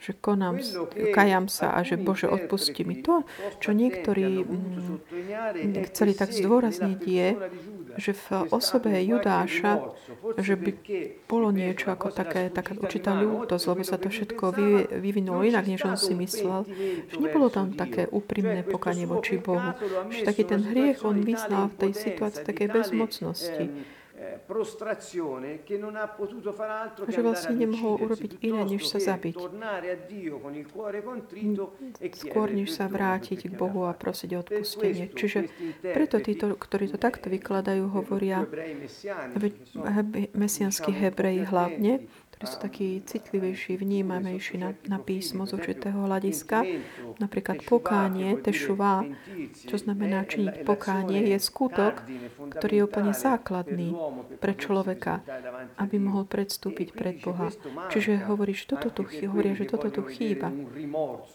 že 0.00 0.12
konám, 0.16 0.56
kajam 1.12 1.44
sa 1.52 1.76
a 1.76 1.84
že 1.84 2.00
Bože, 2.00 2.24
odpusti 2.24 2.88
mi. 2.88 3.04
To, 3.04 3.28
čo 3.60 3.76
niektorí 3.76 4.48
mm, 4.48 5.84
chceli 5.92 6.16
tak 6.16 6.32
zdôrazniť, 6.32 7.00
je, 7.04 7.28
že 7.96 8.12
v 8.14 8.26
osobe 8.50 8.90
Judáša, 9.02 9.94
že 10.38 10.54
by 10.54 10.70
bolo 11.26 11.54
niečo 11.54 11.90
ako 11.94 12.10
také, 12.10 12.50
taká 12.50 12.74
určitá 12.74 13.14
ľútosť, 13.16 13.64
lebo 13.70 13.82
sa 13.82 13.96
to 13.98 14.08
všetko 14.10 14.44
vyvinulo 15.02 15.46
inak, 15.46 15.66
než 15.66 15.84
on 15.86 15.98
si 15.98 16.14
myslel. 16.14 16.66
Že 17.10 17.18
nebolo 17.18 17.48
tam 17.50 17.74
také 17.74 18.10
úprimné 18.10 18.66
pokanie 18.66 19.06
voči 19.06 19.38
Bohu. 19.38 19.74
Že 20.10 20.20
taký 20.26 20.42
ten 20.46 20.62
hriech 20.62 21.02
on 21.06 21.22
vyznal 21.22 21.70
v 21.72 21.88
tej 21.88 21.92
situácii 21.94 22.42
takej 22.46 22.68
bezmocnosti 22.70 23.66
že 27.08 27.20
vlastne 27.20 27.54
nemohol 27.54 27.94
urobiť 28.02 28.32
iné, 28.42 28.62
než 28.64 28.86
sa 28.88 28.98
zabiť. 28.98 29.34
Skôr, 32.14 32.48
než 32.50 32.68
sa 32.74 32.86
vrátiť 32.90 33.48
k 33.48 33.52
Bohu 33.54 33.86
a 33.86 33.92
prosiť 33.92 34.30
o 34.34 34.38
odpustenie. 34.42 35.10
Čiže 35.12 35.48
preto 35.82 36.18
títo, 36.20 36.52
ktorí 36.54 36.90
to 36.90 36.98
takto 36.98 37.30
vykladajú, 37.30 37.88
hovoria 37.90 38.46
mesianskí 40.34 40.90
hebreji 40.92 41.46
hlavne, 41.48 42.06
že 42.44 42.52
sú 42.52 42.58
takí 42.60 43.00
citlivejší, 43.00 43.80
vnímavejší 43.80 44.60
na, 44.60 44.76
na 44.84 45.00
písmo 45.00 45.48
z 45.48 45.56
určitého 45.56 46.04
hľadiska. 46.04 46.60
Napríklad 47.16 47.64
pokánie, 47.64 48.36
tešuva, 48.36 49.08
čo 49.64 49.80
znamená 49.80 50.28
činiť 50.28 50.68
pokánie, 50.68 51.32
je 51.32 51.38
skutok, 51.40 52.04
ktorý 52.52 52.74
je 52.76 52.84
úplne 52.84 53.12
základný 53.16 53.96
pre 54.44 54.52
človeka, 54.52 55.24
aby 55.80 55.96
mohol 55.96 56.28
predstúpiť 56.28 56.92
pred 56.92 57.24
Boha. 57.24 57.48
Čiže 57.88 58.28
hovoríš, 58.28 58.68
toto 58.68 58.92
tu, 58.92 59.08
hovoria, 59.24 59.56
že 59.56 59.64
toto 59.64 59.88
tu 59.88 60.04
chýba. 60.04 60.52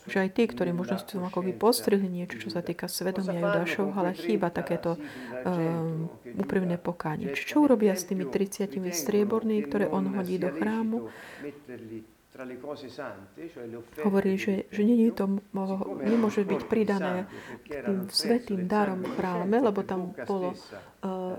Že 0.05 0.17
aj 0.25 0.29
tí, 0.37 0.43
ktorí 0.45 0.69
možno 0.69 1.01
sú 1.01 1.17
ako 1.25 1.41
by 1.41 1.51
postrhli 1.57 2.05
niečo, 2.05 2.37
čo 2.37 2.53
sa 2.53 2.61
týka 2.61 2.85
svedomia 2.85 3.39
Judášov, 3.39 3.97
ale 3.97 4.13
chýba 4.13 4.53
takéto 4.53 4.99
um, 4.99 6.05
úprimné 6.37 6.77
pokánie. 6.77 7.33
Čo 7.33 7.65
urobia 7.65 7.97
s 7.97 8.05
tými 8.05 8.27
30 8.27 8.77
strieborní, 8.93 9.63
ktoré 9.65 9.87
on 9.89 10.13
hodí 10.13 10.37
do 10.37 10.51
chrámu? 10.51 10.98
Hovorí, 14.05 14.37
že, 14.37 14.69
že 14.69 14.85
nie 14.85 15.09
to, 15.11 15.41
nemôže 16.05 16.45
byť 16.45 16.61
pridané 16.69 17.25
k 17.65 17.81
tým 17.83 18.05
svetým 18.05 18.69
darom 18.69 19.01
v 19.01 19.11
chráme, 19.17 19.57
lebo 19.57 19.81
tam 19.81 20.13
bolo, 20.13 20.53
uh, 20.53 21.35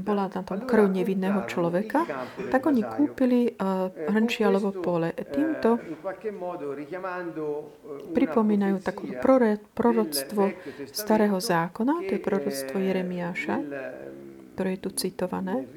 bola 0.00 0.32
tam 0.32 0.48
tam 0.48 0.64
krv 0.64 0.88
nevinného 0.90 1.44
človeka, 1.44 2.08
tak 2.48 2.66
oni 2.66 2.82
kúpili 2.82 3.52
uh, 3.52 3.92
hrnčialovo 3.92 4.74
pole. 4.80 5.12
Týmto 5.12 5.76
pripomínajú 8.16 8.76
takú 8.80 9.12
proroctvo 9.76 10.56
starého 10.88 11.36
zákona, 11.36 12.08
to 12.08 12.16
je 12.16 12.20
proroctvo 12.20 12.76
Jeremiáša, 12.80 13.56
ktoré 14.56 14.68
je 14.74 14.80
tu 14.80 14.90
citované. 14.96 15.68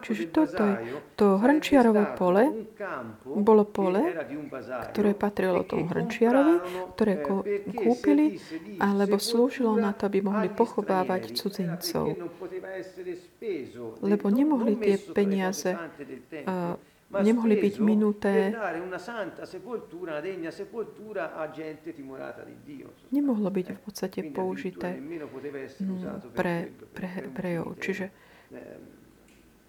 Čiže 0.00 0.24
toto 0.32 0.64
je 0.64 0.96
to 1.20 1.36
hrnčiarovo 1.36 2.16
pole, 2.16 2.64
bolo 3.36 3.68
pole, 3.68 4.16
ktoré 4.88 5.12
patrilo 5.12 5.68
tomu 5.68 5.84
hrnčiarovi, 5.84 6.56
ktoré 6.96 7.20
kúpili, 7.76 8.40
alebo 8.80 9.20
slúžilo 9.20 9.76
na 9.76 9.92
to, 9.92 10.08
aby 10.08 10.24
mohli 10.24 10.48
pochovávať 10.48 11.36
cudzincov. 11.36 12.16
Lebo 14.00 14.26
nemohli 14.32 14.80
tie 14.80 14.96
peniaze 15.12 15.76
uh, 15.76 16.80
nemohli 17.10 17.54
byť 17.60 17.74
minuté. 17.80 18.54
Nemohlo 23.12 23.48
byť 23.50 23.66
v 23.70 23.80
podstate 23.82 24.20
použité 24.30 24.88
pre, 26.34 26.72
pre 26.94 27.06
Hebrejov. 27.06 27.76
Čiže 27.80 28.06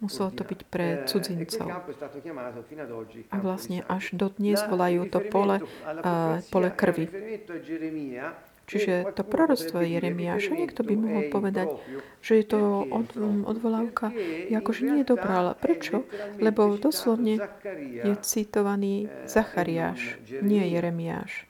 Muselo 0.04 0.28
to 0.28 0.44
byť 0.44 0.60
pre 0.68 0.88
eh, 0.92 1.04
cudzincov. 1.08 1.68
A 3.32 3.38
vlastne 3.40 3.80
až 3.88 4.12
do 4.12 4.28
dnes 4.28 4.60
volajú 4.68 5.08
to 5.08 5.24
pole, 5.32 5.64
uh, 5.64 6.44
pole 6.52 6.70
krvi. 6.70 7.08
Čiže 8.66 9.14
to 9.14 9.22
proroctvo 9.22 9.86
Jeremiáša, 9.86 10.58
niekto 10.58 10.82
by 10.82 10.94
mohol 10.98 11.24
povedať, 11.30 11.70
že 12.26 12.42
je 12.42 12.46
to 12.50 12.62
od, 12.90 13.14
odvolávka, 13.46 14.10
akože 14.50 14.82
nie 14.90 14.98
je 15.06 15.14
dobrá. 15.14 15.34
Ale 15.46 15.54
prečo? 15.54 16.02
Lebo 16.42 16.74
doslovne 16.82 17.38
je 17.78 18.14
citovaný 18.26 19.06
Zachariáš, 19.30 20.18
nie 20.42 20.66
Jeremiáš. 20.74 21.46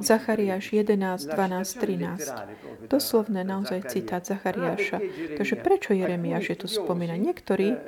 Zachariáš 0.00 0.72
11, 0.72 1.26
12, 1.26 1.80
13. 1.80 2.88
Doslovne 2.92 3.40
naozaj 3.40 3.88
citát 3.88 4.20
Zachariáša. 4.20 5.00
Takže 5.40 5.56
prečo 5.56 5.96
Jeremiáš 5.96 6.44
je 6.52 6.56
tu 6.60 6.68
spomína? 6.68 7.16
Niektorí 7.16 7.72
uh, 7.72 7.80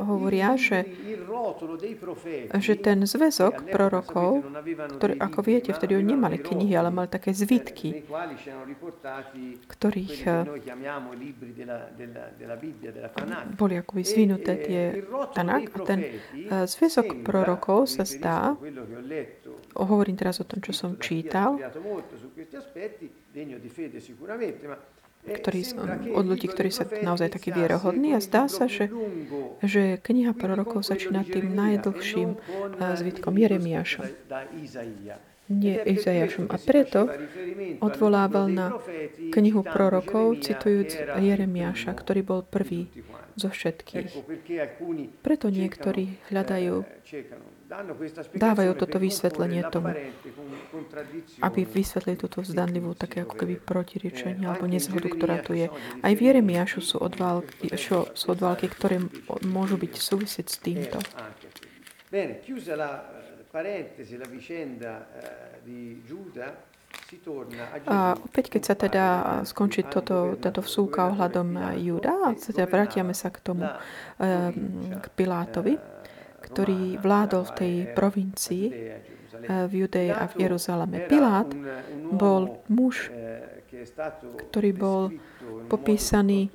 hovoria, 0.00 0.56
že, 0.56 0.88
že 2.56 2.74
ten 2.80 3.04
zväzok 3.04 3.68
prorokov, 3.68 4.40
ktorý, 4.96 5.20
ako 5.20 5.38
viete, 5.44 5.76
vtedy 5.76 6.00
oni 6.00 6.16
nemali 6.16 6.40
knihy, 6.40 6.72
ale 6.72 6.88
mali 6.88 7.08
také 7.12 7.36
zvitky, 7.36 8.08
ktorých 9.68 10.16
uh, 10.24 10.48
boli 13.52 13.74
akoby 13.76 14.02
zvinuté 14.02 14.52
tie 14.64 14.82
Tanak. 15.36 15.68
A 15.76 15.78
ten 15.84 15.98
uh, 16.48 16.64
zväzok 16.64 17.20
prorokov 17.20 17.92
sa 17.92 18.08
zdá, 18.08 18.56
Hovorím 19.76 20.16
teraz 20.16 20.40
o 20.40 20.48
tom, 20.48 20.64
čo 20.64 20.72
som 20.72 20.96
čítal, 20.96 21.60
ktorý, 25.26 25.60
od 26.14 26.24
ľudí, 26.24 26.46
ktorí 26.46 26.70
sa 26.70 26.86
naozaj 26.86 27.34
takí 27.34 27.50
vierohodní 27.50 28.14
a 28.14 28.22
zdá 28.22 28.46
sa, 28.46 28.70
že, 28.70 28.88
že 29.60 29.98
kniha 30.00 30.32
prorokov 30.32 30.86
začína 30.86 31.26
tým 31.26 31.52
najdlhším 31.52 32.38
zvitkom 32.78 33.34
Jeremiáša 33.34 34.06
nie 35.46 35.78
Izaiášom. 35.78 36.50
A 36.50 36.58
preto 36.58 37.06
odvolával 37.78 38.50
na 38.50 38.74
knihu 39.30 39.62
prorokov, 39.62 40.42
citujúc 40.42 40.98
Jeremiáša, 41.18 41.94
ktorý 41.94 42.20
bol 42.26 42.40
prvý 42.42 42.90
zo 43.38 43.52
všetkých. 43.52 44.10
Preto 45.22 45.46
niektorí 45.52 46.18
hľadajú 46.32 46.82
dávajú 48.34 48.72
toto 48.78 48.96
vysvetlenie 49.02 49.66
tomu, 49.68 49.90
aby 51.42 51.60
vysvetlili 51.66 52.14
túto 52.14 52.42
vzdanlivú 52.42 52.94
také 52.94 53.26
ako 53.26 53.34
keby 53.42 53.58
protirečenie 53.58 54.46
alebo 54.46 54.70
nezhodu, 54.70 55.08
ktorá 55.10 55.42
tu 55.42 55.58
je. 55.58 55.66
Aj 56.02 56.12
v 56.14 56.20
Jeremiášu 56.20 56.80
sú 56.80 56.96
odválky, 57.02 57.74
sú 57.76 58.26
odválky 58.30 58.70
ktoré 58.70 59.02
môžu 59.44 59.76
byť 59.76 59.92
súvisieť 59.98 60.46
s 60.46 60.56
týmto. 60.62 60.98
Bene, 62.06 62.38
chiusa 62.46 62.78
la 62.78 63.02
parentesi, 63.50 64.14
la 64.14 64.28
vicenda 64.30 65.10
eh, 65.10 65.58
di 65.64 66.00
Giuda, 66.06 66.76
a 67.86 68.18
opäť, 68.18 68.58
keď 68.58 68.62
sa 68.66 68.74
teda 68.74 69.04
skončí 69.46 69.86
toto, 69.86 70.34
táto 70.42 70.58
vsúka 70.58 71.06
ohľadom 71.14 71.78
Júda, 71.78 72.34
teda 72.34 72.66
vrátime 72.66 73.14
sa 73.14 73.30
k 73.30 73.38
tomu, 73.46 73.62
k 74.98 75.06
Pilátovi, 75.14 75.78
ktorý 76.46 77.02
vládol 77.02 77.42
v 77.50 77.56
tej 77.58 77.74
provincii 77.92 78.66
v 79.46 79.72
Judei 79.72 80.10
a 80.10 80.26
v 80.26 80.48
Jeruzaleme. 80.48 81.04
Pilát 81.06 81.46
bol 82.10 82.64
muž, 82.72 83.12
ktorý 84.48 84.70
bol 84.72 85.02
popísaný 85.68 86.50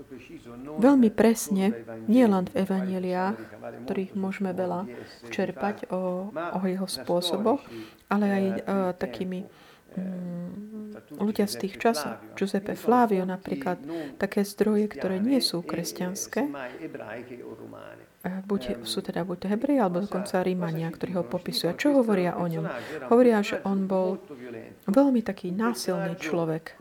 veľmi 0.79 1.09
presne, 1.13 1.85
nielen 2.07 2.47
v 2.51 2.63
evaneliách, 2.65 3.37
ktorých 3.85 4.11
môžeme 4.17 4.51
veľa 4.55 4.87
čerpať 5.29 5.91
o, 5.91 6.31
o 6.31 6.59
jeho 6.65 6.87
spôsoboch, 6.87 7.61
ale 8.09 8.25
aj 8.25 8.43
uh, 8.43 8.59
takými 8.95 9.45
um, 9.45 10.95
ľudia 11.19 11.47
z 11.47 11.67
tých 11.67 11.75
časov, 11.79 12.19
Giuseppe 12.35 12.75
Flavio 12.75 13.27
napríklad, 13.27 13.79
také 14.15 14.47
zdroje, 14.47 14.87
ktoré 14.91 15.19
nie 15.19 15.39
sú 15.43 15.63
kresťanské, 15.63 16.47
buď, 18.21 18.85
sú 18.85 19.01
teda 19.01 19.25
buď 19.25 19.49
Hebreji, 19.49 19.81
alebo 19.81 20.05
dokonca 20.05 20.45
Rímania, 20.45 20.93
ktorí 20.93 21.17
ho 21.17 21.23
popisujú. 21.25 21.73
A 21.73 21.77
čo 21.77 21.97
hovoria 21.97 22.37
o 22.37 22.45
ňom? 22.45 22.69
Hovoria, 23.09 23.41
že 23.41 23.57
on 23.65 23.89
bol 23.89 24.21
veľmi 24.85 25.25
taký 25.25 25.49
násilný 25.49 26.21
človek, 26.21 26.77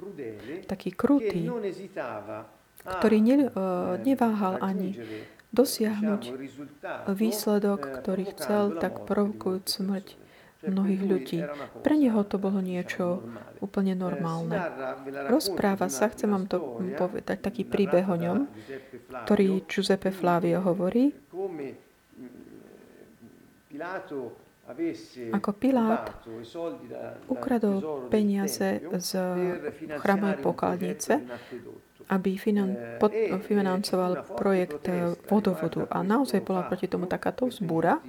taký 0.68 0.92
krutý, 0.92 1.48
ktorý 2.84 3.18
ne, 3.24 3.36
uh, 3.48 3.96
neváhal 4.04 4.60
ani 4.60 4.96
dosiahnuť 5.50 6.22
výsledok, 7.10 7.80
ktorý 8.00 8.24
chcel, 8.36 8.76
tak 8.78 9.02
provokujúc 9.08 9.66
smrť 9.66 10.19
mnohých 10.64 11.02
ľudí. 11.02 11.40
Pre 11.80 11.94
neho 11.96 12.20
to 12.28 12.36
bolo 12.36 12.60
niečo 12.60 13.24
úplne 13.64 13.96
normálne. 13.96 14.60
Rozpráva 15.28 15.88
sa, 15.88 16.12
chcem 16.12 16.28
vám 16.28 16.44
to 16.48 16.60
povedať, 16.96 17.40
taký 17.40 17.64
príbeh 17.64 18.04
o 18.04 18.16
ňom, 18.16 18.38
ktorý 19.24 19.64
Giuseppe 19.64 20.12
Flavio. 20.12 20.60
hovorí, 20.60 21.12
ako 25.32 25.50
Pilát 25.56 26.04
ukradol 27.26 28.06
peniaze 28.12 28.78
z 29.00 29.10
chramovej 29.98 30.38
pokladnice, 30.44 31.12
aby 32.10 32.34
finan, 32.38 32.98
pod, 32.98 33.14
financoval 33.46 34.34
projekt 34.34 34.86
vodovodu. 35.30 35.86
A 35.90 36.02
naozaj 36.02 36.42
bola 36.42 36.66
proti 36.66 36.90
tomu 36.90 37.06
takáto 37.06 37.46
vzbúra, 37.46 38.02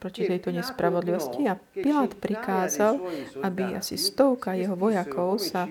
proti 0.00 0.24
tejto 0.24 0.48
nespravodlivosti. 0.48 1.44
a 1.44 1.60
Pilát 1.60 2.16
prikázal, 2.16 2.96
aby 3.44 3.76
asi 3.76 4.00
stovka 4.00 4.56
jeho 4.56 4.72
vojakov 4.72 5.36
sa 5.36 5.68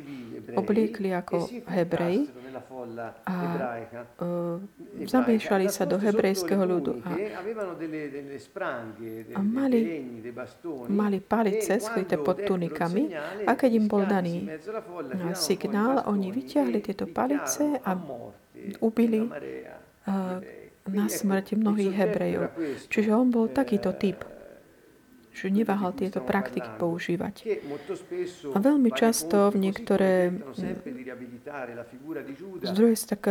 obliekli 0.54 1.10
ako 1.14 1.50
hebreji 1.66 2.30
a 3.26 3.36
uh, 4.20 4.58
zamiešali 5.04 5.68
sa 5.70 5.84
do 5.86 6.00
hebrejského 6.00 6.64
ľudu 6.64 7.04
a, 7.04 7.12
a 9.36 9.42
mali, 9.44 9.80
mali 10.90 11.18
palice 11.20 11.80
skryté 11.80 12.18
pod 12.20 12.40
tunikami 12.44 13.14
a 13.46 13.52
keď 13.54 13.72
im 13.76 13.86
bol 13.86 14.04
daný 14.08 14.48
signál, 15.36 16.08
oni 16.08 16.32
vyťahli 16.32 16.80
tieto 16.80 17.06
palice 17.10 17.80
a 17.84 17.92
ubili 18.84 19.28
uh, 19.28 20.40
na 20.92 21.08
smrť 21.08 21.58
mnohých 21.58 21.94
Hebrejov. 21.94 22.46
Čiže 22.90 23.12
on 23.14 23.30
bol 23.30 23.50
takýto 23.50 23.94
typ 23.96 24.22
že 25.40 25.48
neváhal 25.48 25.96
tieto 25.96 26.20
praktiky 26.20 26.68
používať. 26.76 27.48
A 28.52 28.58
veľmi 28.60 28.92
často 28.92 29.54
v 29.56 29.72
niektoré 29.72 30.36
zdroje 32.68 32.96
sa 33.00 33.16
tak 33.16 33.24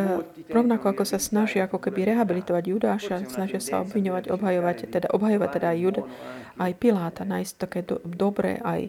rovnako 0.49 0.97
ako 0.97 1.05
sa 1.05 1.21
snažia 1.21 1.69
ako 1.69 1.77
keby 1.77 2.17
rehabilitovať 2.17 2.65
Judáša, 2.65 3.17
snažia 3.29 3.61
sa 3.61 3.85
obviňovať, 3.85 4.33
obhajovať, 4.33 4.77
teda 4.89 5.13
obhajovať 5.13 5.51
teda 5.61 5.69
aj 5.77 5.79
Juda, 5.79 6.03
aj 6.57 6.73
Piláta, 6.81 7.23
nájsť 7.29 7.53
také 7.61 7.81
do, 7.85 8.01
dobré 8.01 8.57
aj 8.65 8.89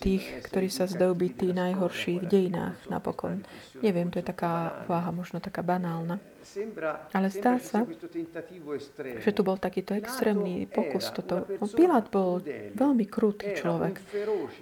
tých, 0.00 0.24
ktorí 0.44 0.68
sa 0.68 0.84
zdajú 0.84 1.16
byť 1.16 1.32
tí 1.40 1.48
najhorší 1.52 2.14
v 2.24 2.28
dejinách 2.28 2.76
napokon. 2.92 3.44
Neviem, 3.80 4.12
to 4.12 4.20
je 4.20 4.26
taká 4.26 4.84
váha, 4.84 5.12
možno 5.12 5.40
taká 5.40 5.64
banálna. 5.64 6.20
Ale 7.12 7.28
zdá 7.32 7.56
sa, 7.58 7.88
že 8.96 9.30
tu 9.32 9.40
bol 9.42 9.56
takýto 9.56 9.96
extrémny 9.96 10.68
pokus. 10.68 11.10
Toto. 11.10 11.48
Pilát 11.72 12.06
bol 12.12 12.44
veľmi 12.74 13.04
krutý 13.08 13.56
človek. 13.56 14.00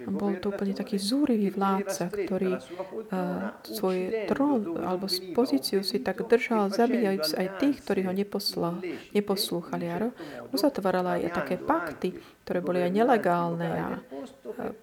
Bol 0.07 0.39
to 0.39 0.55
úplne 0.55 0.73
taký 0.73 0.97
zúrivý 0.97 1.51
vládca, 1.51 2.09
ktorý 2.09 2.57
uh, 2.57 3.53
svoj 3.67 4.27
trón 4.31 4.79
alebo 4.79 5.05
pozíciu 5.35 5.83
si 5.83 5.99
tak 5.99 6.23
držal, 6.25 6.71
zabíjajúc 6.71 7.35
aj 7.35 7.47
tých, 7.59 7.77
ktorí 7.83 8.07
ho 8.07 8.13
neposlal, 8.15 8.79
neposlúchali. 9.11 9.85
A 9.91 10.09
uzatváral 10.49 11.19
aj 11.19 11.31
také 11.35 11.55
pakty, 11.59 12.15
ktoré 12.43 12.59
boli 12.59 12.79
aj 12.83 12.91
nelegálne 12.91 13.69
a 13.71 13.87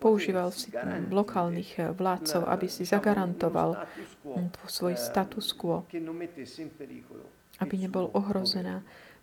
používal 0.01 0.51
si 0.51 0.73
lokálnych 1.11 1.71
eh, 1.79 1.93
vládcov, 1.93 2.49
aby 2.49 2.67
si 2.67 2.83
zagarantoval 2.89 3.87
svoj 4.71 4.95
status 4.95 5.51
quo, 5.57 5.83
aby 7.61 7.75
nebol 7.77 8.09
ohrozená 8.13 8.83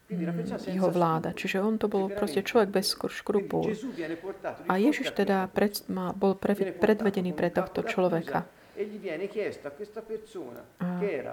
hm, 0.09 0.71
jeho 0.71 0.89
vláda. 0.93 1.33
Čiže 1.33 1.61
on 1.61 1.81
to 1.81 1.89
bol 1.89 2.07
proste 2.11 2.45
človek 2.45 2.69
bez 2.69 2.93
škrupul. 2.93 3.73
A 4.69 4.77
Ježiš 4.77 5.11
teda 5.11 5.49
pred, 5.49 5.73
má, 5.89 6.13
bol 6.13 6.37
predvedený 6.37 7.33
pre 7.33 7.49
tohto 7.49 7.83
človeka. 7.83 8.45
E 8.77 8.85
e. 10.77 11.25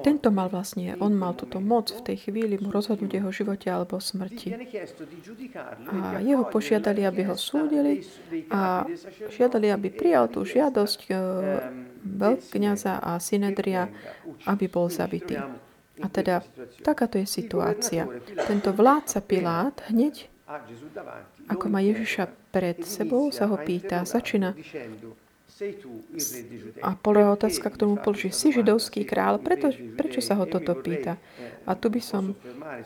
Tento 0.00 0.28
mal 0.32 0.48
vlastne, 0.48 0.96
on 1.04 1.12
mal 1.12 1.36
túto 1.36 1.60
moc 1.60 1.92
v 1.92 2.00
tej 2.00 2.16
chvíli 2.28 2.56
mu 2.56 2.72
rozhodnúť 2.72 3.20
jeho 3.20 3.28
živote 3.28 3.68
alebo 3.68 4.00
smrti. 4.00 4.56
A 5.92 6.24
jeho 6.24 6.48
požiadali, 6.48 7.04
aby 7.04 7.28
ho 7.28 7.36
súdili 7.36 8.00
a 8.48 8.88
žiadali, 9.28 9.68
aby 9.68 9.92
prijal 9.92 10.32
tú 10.32 10.48
žiadosť 10.48 11.00
eh, 11.12 11.16
veľkňaza 12.00 13.04
a 13.04 13.20
synedria, 13.20 13.92
aby 14.48 14.64
bol 14.72 14.88
zabitý. 14.88 15.36
A 16.00 16.06
teda 16.08 16.40
takáto 16.80 17.20
je 17.20 17.28
situácia. 17.28 18.08
Tento 18.48 18.72
vládca 18.72 19.20
Pilát 19.20 19.76
hneď 19.92 20.32
ako 21.48 21.66
má 21.68 21.80
Ježiša 21.80 22.28
pred 22.52 22.80
sebou, 22.84 23.32
sa 23.32 23.48
ho 23.48 23.56
pýta, 23.60 24.04
začína 24.04 24.52
a 26.82 26.90
prvá 26.98 27.30
otázka, 27.30 27.70
ktorú 27.70 27.94
mu 27.94 27.98
položí, 28.02 28.34
si 28.34 28.50
židovský 28.50 29.06
král, 29.06 29.38
preto, 29.38 29.70
prečo 29.94 30.18
sa 30.18 30.34
ho 30.34 30.50
toto 30.50 30.74
pýta? 30.74 31.14
A 31.64 31.72
tu 31.74 31.88
by 31.88 32.00
som 32.00 32.36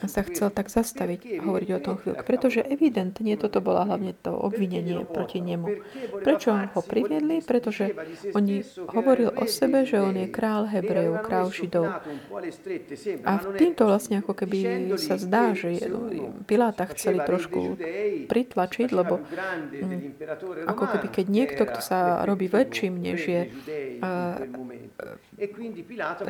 sa 0.07 0.23
chcel 0.23 0.49
tak 0.55 0.71
zastaviť 0.71 1.38
a 1.38 1.43
hovoriť 1.43 1.71
o 1.75 1.81
tom 1.83 1.95
chvíľku, 1.99 2.23
pretože 2.23 2.61
evidentne 2.62 3.35
toto 3.35 3.59
bola 3.59 3.87
hlavne 3.87 4.14
to 4.19 4.31
obvinenie 4.35 5.03
proti 5.03 5.43
nemu. 5.43 5.83
Prečo 6.23 6.55
ho 6.55 6.81
priviedli? 6.83 7.43
Pretože 7.43 7.95
oni 8.35 8.62
hovoril 8.95 9.35
o 9.35 9.45
sebe, 9.51 9.83
že 9.83 9.99
on 9.99 10.14
je 10.14 10.27
král 10.31 10.71
Hebrejov, 10.71 11.27
král 11.27 11.51
Židov. 11.51 12.03
A 13.27 13.33
v 13.38 13.47
týmto 13.59 13.87
vlastne 13.87 14.23
ako 14.23 14.33
keby 14.35 14.93
sa 14.99 15.19
zdá, 15.19 15.55
že 15.55 15.79
Piláta 16.47 16.87
chceli 16.95 17.23
trošku 17.23 17.79
pritlačiť, 18.31 18.88
lebo 18.95 19.21
mm, 19.23 20.23
ako 20.71 20.85
keby 20.97 21.07
keď 21.11 21.27
niekto, 21.29 21.62
kto 21.67 21.81
sa 21.81 22.23
robí 22.25 22.47
väčším, 22.47 22.95
než 22.99 23.21
je 23.27 23.41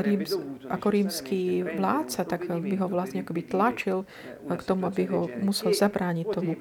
ríms, 0.05 0.31
ako 0.69 0.87
rímsky 0.93 1.65
vládca, 1.65 2.21
tak 2.29 2.47
by 2.49 2.75
ho 2.77 2.87
vlastne 2.87 3.25
akoby 3.25 3.43
tlačil 3.49 4.05
k 4.45 4.63
tomu, 4.63 4.87
aby 4.89 5.09
ho 5.09 5.27
musel 5.41 5.73
zabrániť 5.73 6.27
tomu. 6.29 6.53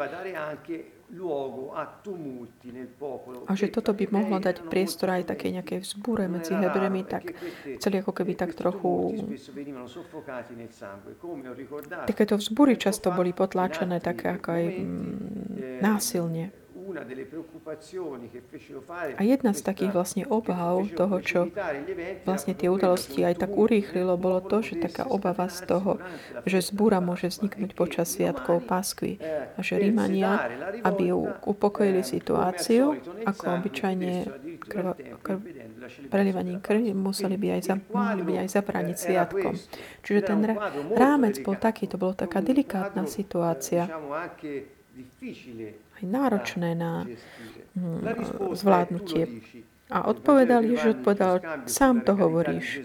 A 3.47 3.51
že 3.55 3.71
toto 3.71 3.95
by 3.95 4.11
mohlo 4.11 4.43
dať 4.43 4.67
priestor 4.67 5.15
aj 5.15 5.31
také 5.31 5.55
nejaké 5.55 5.79
vzbúre 5.79 6.27
medzi 6.27 6.51
Hebremi, 6.51 7.07
tak 7.07 7.31
chceli 7.79 8.03
ako 8.03 8.11
keby 8.11 8.35
tak 8.35 8.51
trochu... 8.59 9.15
Takéto 12.11 12.35
vzbúry 12.35 12.75
často 12.75 13.15
boli 13.15 13.31
potláčané 13.31 14.03
také 14.03 14.35
ako 14.35 14.47
aj 14.51 14.65
mm, 14.67 15.79
násilne. 15.79 16.51
A 19.17 19.21
jedna 19.21 19.51
z 19.53 19.61
takých 19.61 19.91
vlastne 19.93 20.23
obhav 20.25 20.87
toho, 20.93 21.15
čo 21.21 21.39
vlastne 22.25 22.53
tie 22.57 22.69
udalosti 22.71 23.21
aj 23.21 23.45
tak 23.45 23.51
urýchlilo, 23.53 24.17
bolo 24.17 24.41
to, 24.41 24.65
že 24.65 24.81
taká 24.81 25.05
obava 25.05 25.45
z 25.51 25.69
toho, 25.69 26.01
že 26.43 26.61
zbúra 26.61 26.97
môže 26.97 27.29
vzniknúť 27.29 27.71
počas 27.77 28.13
sviatkov 28.13 28.65
Paskvy 28.65 29.21
a 29.55 29.59
že 29.61 29.77
Rímania, 29.77 30.49
aby 30.81 31.13
upokojili 31.45 32.01
situáciu, 32.01 32.97
ako 33.25 33.43
obyčajne 33.61 34.13
krv, 34.65 34.87
krv, 35.21 35.39
prelievaním 36.09 36.59
krvi, 36.59 36.91
museli 36.91 37.37
by 37.39 37.47
aj, 37.57 37.61
za, 37.63 37.75
mohli 37.93 38.21
by 38.25 38.33
aj 38.45 38.47
zabrániť 38.57 38.95
sviatkom. 38.97 39.53
Čiže 40.03 40.21
ten 40.25 40.39
rámec 40.93 41.39
bol 41.45 41.55
taký, 41.55 41.87
to 41.87 41.95
bolo 41.99 42.17
taká 42.17 42.43
delikátna 42.43 43.07
situácia 43.07 43.87
aj 45.97 46.03
náročné 46.05 46.77
na 46.77 47.05
hm, 47.73 48.53
zvládnutie. 48.53 49.23
A 49.87 50.03
odpovedal 50.11 50.67
Ježiš, 50.67 50.99
odpovedal, 50.99 51.39
sám 51.63 52.03
to 52.03 52.11
hovoríš. 52.19 52.83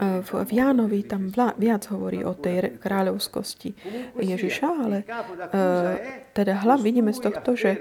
V, 0.00 0.30
v 0.32 0.50
Jánovi 0.52 1.04
tam 1.08 1.32
viac 1.56 1.88
hovorí 1.88 2.20
o 2.24 2.36
tej 2.36 2.76
kráľovskosti 2.76 3.72
Ježiša, 4.20 4.66
ale 4.68 4.98
uh, 5.04 5.96
teda 6.36 6.60
hlav 6.64 6.80
vidíme 6.84 7.12
z 7.12 7.20
tohto, 7.24 7.56
že 7.56 7.80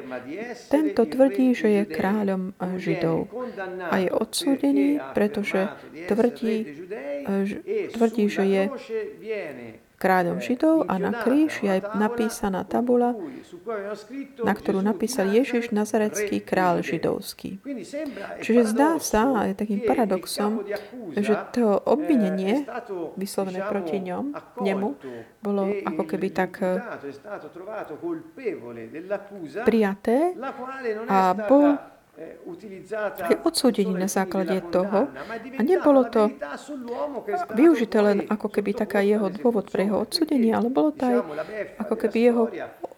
tento 0.71 1.03
tvrdí, 1.03 1.51
že 1.51 1.67
je 1.79 1.83
kráľom 1.87 2.55
Židov 2.79 3.27
a 3.91 3.95
je 3.99 4.09
odsúdený, 4.11 5.03
pretože 5.11 5.67
tvrdí, 6.07 6.55
tvrdí 7.91 8.25
že 8.31 8.43
je 8.47 8.63
kráľom 9.99 10.39
Židov 10.39 10.87
a 10.87 10.95
na 10.95 11.11
kríž 11.11 11.59
je 11.59 11.69
aj 11.69 11.93
napísaná 11.99 12.63
tabula, 12.63 13.11
na 14.41 14.53
ktorú 14.55 14.79
napísal 14.79 15.27
Ježiš 15.29 15.75
Nazarecký 15.75 16.39
král 16.39 16.79
židovský. 16.79 17.59
Čiže 18.39 18.61
zdá 18.71 18.95
sa, 19.03 19.27
a 19.35 19.51
je 19.51 19.59
takým 19.59 19.83
paradoxom, 19.83 20.63
že 21.19 21.35
to 21.51 21.75
obvinenie 21.83 22.63
vyslovené 23.19 23.59
proti 23.67 23.99
ňom, 23.99 24.31
nemu, 24.63 24.89
bolo 25.43 25.67
ako 25.83 26.03
keby 26.07 26.27
tak 26.31 26.63
prijaté 29.67 30.33
a 31.11 31.35
bol 31.35 31.75
je 33.29 33.35
odsúdený 33.47 33.95
na 33.95 34.11
základe 34.11 34.59
toho 34.71 35.07
a 35.55 35.61
nebolo 35.63 36.03
to 36.11 36.33
využité 37.55 37.97
len 38.03 38.17
ako 38.27 38.47
keby 38.51 38.75
taká 38.75 38.99
jeho 38.99 39.31
dôvod 39.31 39.71
pre 39.71 39.87
jeho 39.87 40.03
odsúdenie, 40.03 40.51
ale 40.51 40.67
bolo 40.67 40.91
to 40.91 41.03
aj 41.07 41.17
ako 41.79 41.95
keby 41.95 42.17
jeho 42.31 42.43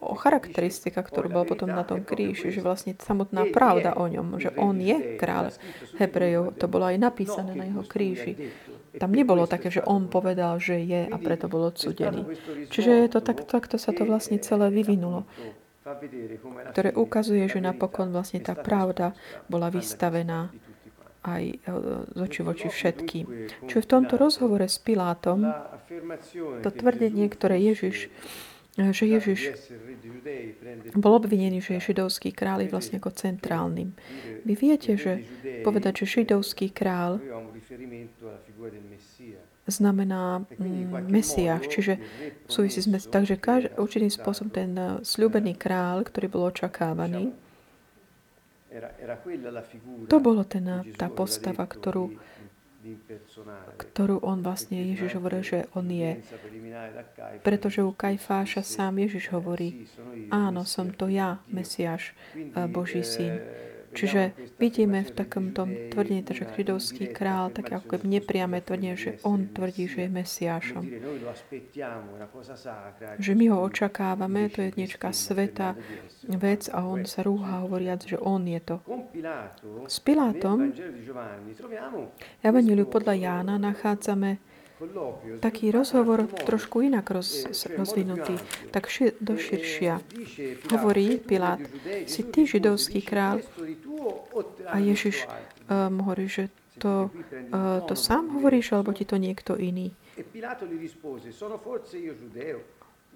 charakteristika, 0.02 1.06
ktorú 1.06 1.30
bol 1.30 1.46
potom 1.46 1.70
na 1.70 1.86
tom 1.86 2.02
kríži, 2.02 2.50
že 2.50 2.66
vlastne 2.66 2.98
samotná 2.98 3.46
pravda 3.54 3.94
o 3.94 4.10
ňom, 4.10 4.42
že 4.42 4.50
on 4.58 4.82
je 4.82 5.18
kráľ 5.22 5.54
Hebrejov, 6.02 6.58
to 6.58 6.66
bolo 6.66 6.90
aj 6.90 6.98
napísané 6.98 7.54
na 7.54 7.70
jeho 7.70 7.86
kríži. 7.86 8.50
Tam 8.92 9.16
nebolo 9.16 9.48
také, 9.48 9.72
že 9.72 9.80
on 9.88 10.12
povedal, 10.12 10.60
že 10.60 10.84
je 10.84 11.08
a 11.08 11.16
preto 11.16 11.48
bol 11.48 11.72
odsudený. 11.72 12.28
Čiže 12.68 13.08
je 13.08 13.10
to 13.14 13.24
tak, 13.24 13.48
takto 13.48 13.80
sa 13.80 13.96
to 13.96 14.04
vlastne 14.04 14.36
celé 14.44 14.68
vyvinulo 14.68 15.24
ktoré 16.72 16.94
ukazuje, 16.94 17.46
že 17.50 17.58
napokon 17.58 18.14
vlastne 18.14 18.42
tá 18.42 18.54
pravda 18.54 19.18
bola 19.50 19.74
vystavená 19.74 20.54
aj 21.22 21.44
e, 21.54 21.56
z 22.18 22.20
oči 22.22 22.42
voči 22.42 22.68
všetkým. 22.70 23.26
Čo 23.70 23.78
v 23.82 23.90
tomto 23.90 24.18
rozhovore 24.18 24.66
s 24.66 24.82
Pilátom, 24.82 25.46
to 26.66 26.70
tvrdenie, 26.70 27.30
ktoré 27.30 27.62
Ježiš 27.62 28.10
že 28.72 29.04
Ježiš 29.04 29.52
bol 30.96 31.20
obvinený, 31.20 31.60
že 31.60 31.76
je 31.76 31.92
židovský 31.92 32.32
král 32.32 32.64
je 32.64 32.72
vlastne 32.72 33.04
ako 33.04 33.12
centrálnym. 33.12 33.92
Vy 34.48 34.54
viete, 34.56 34.96
že 34.96 35.28
povedať, 35.68 36.08
že 36.08 36.24
židovský 36.24 36.72
král 36.72 37.20
znamená 39.70 40.42
mm, 40.58 41.06
Mesiáš, 41.06 41.70
čiže 41.70 42.02
súvisí 42.50 42.82
sme, 42.82 42.98
takže 42.98 43.38
každý, 43.38 43.70
určitým 43.78 44.10
spôsobom 44.10 44.50
ten 44.50 44.72
eh, 44.74 44.98
sľúbený 45.06 45.54
král, 45.58 46.02
ktorý 46.02 46.28
bol 46.28 46.50
očakávaný, 46.50 47.34
to 50.08 50.18
bolo 50.24 50.48
ten, 50.48 50.64
eh, 50.64 50.82
tá 50.96 51.12
postava, 51.12 51.68
ktorú, 51.68 52.16
ktorú 53.78 54.24
on 54.26 54.42
vlastne, 54.42 54.82
Ježiš 54.82 55.22
hovoril, 55.22 55.44
že 55.46 55.70
on 55.78 55.86
je. 55.92 56.18
Pretože 57.46 57.86
u 57.86 57.94
Kajfáša 57.94 58.66
sám 58.66 58.98
Ježiš 59.06 59.30
hovorí, 59.36 59.86
áno, 60.34 60.66
som 60.66 60.90
to 60.90 61.12
ja, 61.12 61.44
Mesiáš, 61.52 62.16
eh, 62.34 62.66
Boží 62.66 63.04
syn. 63.04 63.38
Čiže 63.92 64.34
vidíme 64.56 65.04
v 65.04 65.12
takom 65.12 65.52
tom 65.52 65.72
tvrdení, 65.92 66.24
že 66.24 66.48
židovský 66.48 67.12
král, 67.12 67.52
tak 67.52 67.72
ako 67.76 67.86
keby 67.96 68.20
nepriame 68.20 68.64
tvrdenie, 68.64 68.96
že 68.96 69.12
on 69.28 69.52
tvrdí, 69.52 69.88
že 69.92 70.08
je 70.08 70.10
Mesiášom. 70.10 70.84
Že 73.20 73.32
my 73.36 73.46
ho 73.52 73.58
očakávame, 73.68 74.48
to 74.48 74.64
je 74.64 74.72
niečka 74.80 75.12
sveta 75.12 75.76
vec 76.28 76.72
a 76.72 76.88
on 76.88 77.04
sa 77.04 77.24
rúha 77.24 77.68
hovoriac, 77.68 78.08
že 78.08 78.16
on 78.20 78.48
je 78.48 78.62
to. 78.64 78.80
S 79.88 79.98
Pilátom 80.00 80.72
v 80.72 82.44
Evangeliu 82.44 82.88
podľa 82.88 83.14
Jána 83.20 83.56
nachádzame 83.60 84.51
taký 85.40 85.72
rozhovor 85.72 86.28
trošku 86.28 86.82
inak 86.82 87.06
roz, 87.12 87.46
rozvinutý, 87.78 88.38
tak 88.72 88.88
ši, 88.90 89.18
do 89.22 89.38
širšia. 89.38 90.02
Hovorí 90.74 91.18
Pilát, 91.22 91.60
si 92.08 92.24
ty 92.24 92.46
židovský 92.48 93.02
král? 93.02 93.42
A 94.66 94.78
Ježiš 94.82 95.28
um, 95.70 96.02
hovorí, 96.02 96.26
že 96.26 96.50
to, 96.82 97.14
uh, 97.54 97.86
to 97.86 97.94
sám 97.94 98.42
hovoríš, 98.42 98.74
alebo 98.74 98.94
ti 98.94 99.06
to 99.06 99.22
niekto 99.22 99.54
iný? 99.54 99.94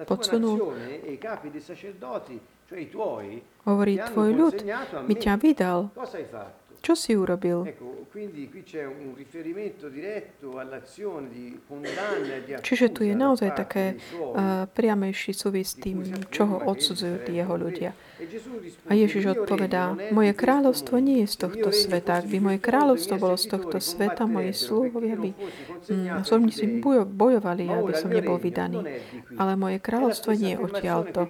Podsunul. 0.05 0.75
Hovorí, 3.65 3.93
tvoj 4.01 4.29
ľud 4.33 4.55
mi 5.05 5.15
ťa 5.15 5.33
vydal. 5.37 5.79
Čo 6.85 6.93
si 6.93 7.17
urobil? 7.17 7.65
Čiže 12.61 12.87
tu 12.93 13.01
je 13.01 13.15
naozaj 13.17 13.49
také 13.57 13.97
priamejší 14.69 15.33
súvis 15.33 15.73
s 15.73 15.81
tým, 15.81 16.05
čo 16.29 16.45
ho 16.45 16.57
odsudzujú 16.69 17.25
jeho 17.25 17.53
ľudia. 17.57 17.97
A 18.87 18.93
Ježiš 18.95 19.35
odpovedá, 19.35 19.91
moje 20.15 20.31
kráľovstvo 20.31 21.03
nie 21.03 21.27
je 21.27 21.35
z 21.35 21.37
tohto 21.47 21.69
sveta. 21.75 22.23
Ak 22.23 22.31
by 22.31 22.37
moje 22.39 22.59
kráľovstvo 22.63 23.19
bolo 23.19 23.35
z 23.35 23.51
tohto 23.51 23.83
sveta, 23.83 24.23
moji 24.23 24.55
sluhovia 24.55 25.19
by 25.19 25.29
mm, 25.35 26.23
si 26.47 26.65
bojovali, 27.11 27.67
aby 27.67 27.91
som 27.91 28.07
nebol 28.07 28.39
vydaný. 28.39 28.87
Ale 29.35 29.59
moje 29.59 29.83
kráľovstvo 29.83 30.31
nie 30.31 30.55
je 30.55 30.61
odtiaľto. 30.63 31.27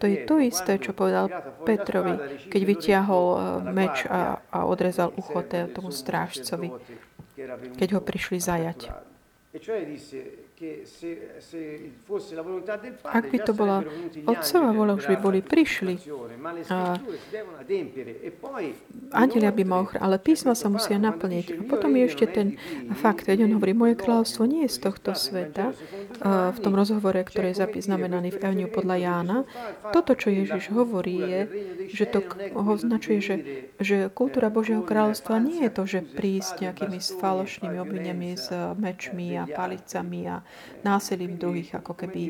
To 0.00 0.04
je 0.08 0.18
to 0.24 0.40
isté, 0.40 0.80
čo 0.80 0.96
povedal 0.96 1.28
Petrovi, 1.68 2.16
keď 2.48 2.60
vytiahol 2.64 3.26
uh, 3.36 3.40
meč 3.68 4.08
a, 4.08 4.40
a 4.48 4.64
odrezal 4.64 5.12
ucho 5.12 5.44
tomu 5.44 5.92
strážcovi, 5.92 6.72
keď 7.76 7.88
ho 7.92 8.00
prišli 8.00 8.40
zajať. 8.40 8.88
Ak 13.02 13.24
by 13.34 13.38
to 13.42 13.52
bola 13.52 13.82
Otcova 14.30 14.70
vola, 14.70 14.94
už 14.94 15.10
by 15.10 15.16
boli 15.18 15.40
prišli. 15.42 15.98
A 16.70 16.96
andelia 19.10 19.50
by 19.50 19.64
ma 19.66 19.76
ochr- 19.82 19.98
ale 19.98 20.22
písma 20.22 20.54
sa 20.54 20.70
musia 20.70 21.02
naplniť. 21.02 21.58
A 21.58 21.62
potom 21.66 21.90
je 21.98 22.04
ešte 22.06 22.26
ten 22.30 22.54
fakt, 22.94 23.26
keď 23.26 23.46
on 23.46 23.58
hovorí, 23.58 23.74
moje 23.74 23.98
kráľovstvo 23.98 24.46
nie 24.46 24.70
je 24.70 24.74
z 24.74 24.78
tohto 24.86 25.10
sveta, 25.18 25.74
v 26.22 26.58
tom 26.62 26.78
rozhovore, 26.78 27.18
ktorý 27.18 27.50
je 27.52 27.82
znamenaný 27.82 28.38
v 28.38 28.40
Evniu 28.42 28.68
podľa 28.70 28.96
Jána. 29.02 29.38
Toto, 29.90 30.14
čo 30.14 30.30
Ježiš 30.30 30.70
hovorí, 30.70 31.18
je, 31.18 31.40
že 31.90 32.04
to 32.06 32.22
ho 32.54 32.70
označuje, 32.70 33.18
že, 33.18 33.36
že 33.82 33.96
kultúra 34.14 34.46
Božieho 34.52 34.86
kráľovstva 34.86 35.42
nie 35.42 35.66
je 35.66 35.70
to, 35.74 35.82
že 35.88 36.06
prísť 36.06 36.62
nejakými 36.62 36.98
falošnými 37.02 37.76
obvinemi 37.82 38.38
s 38.38 38.54
mečmi 38.78 39.34
a 39.34 39.44
palicami 39.50 40.22
a 40.30 40.36
násilím 40.82 41.38
druhých 41.38 41.78
ako 41.78 41.94
keby 41.94 42.22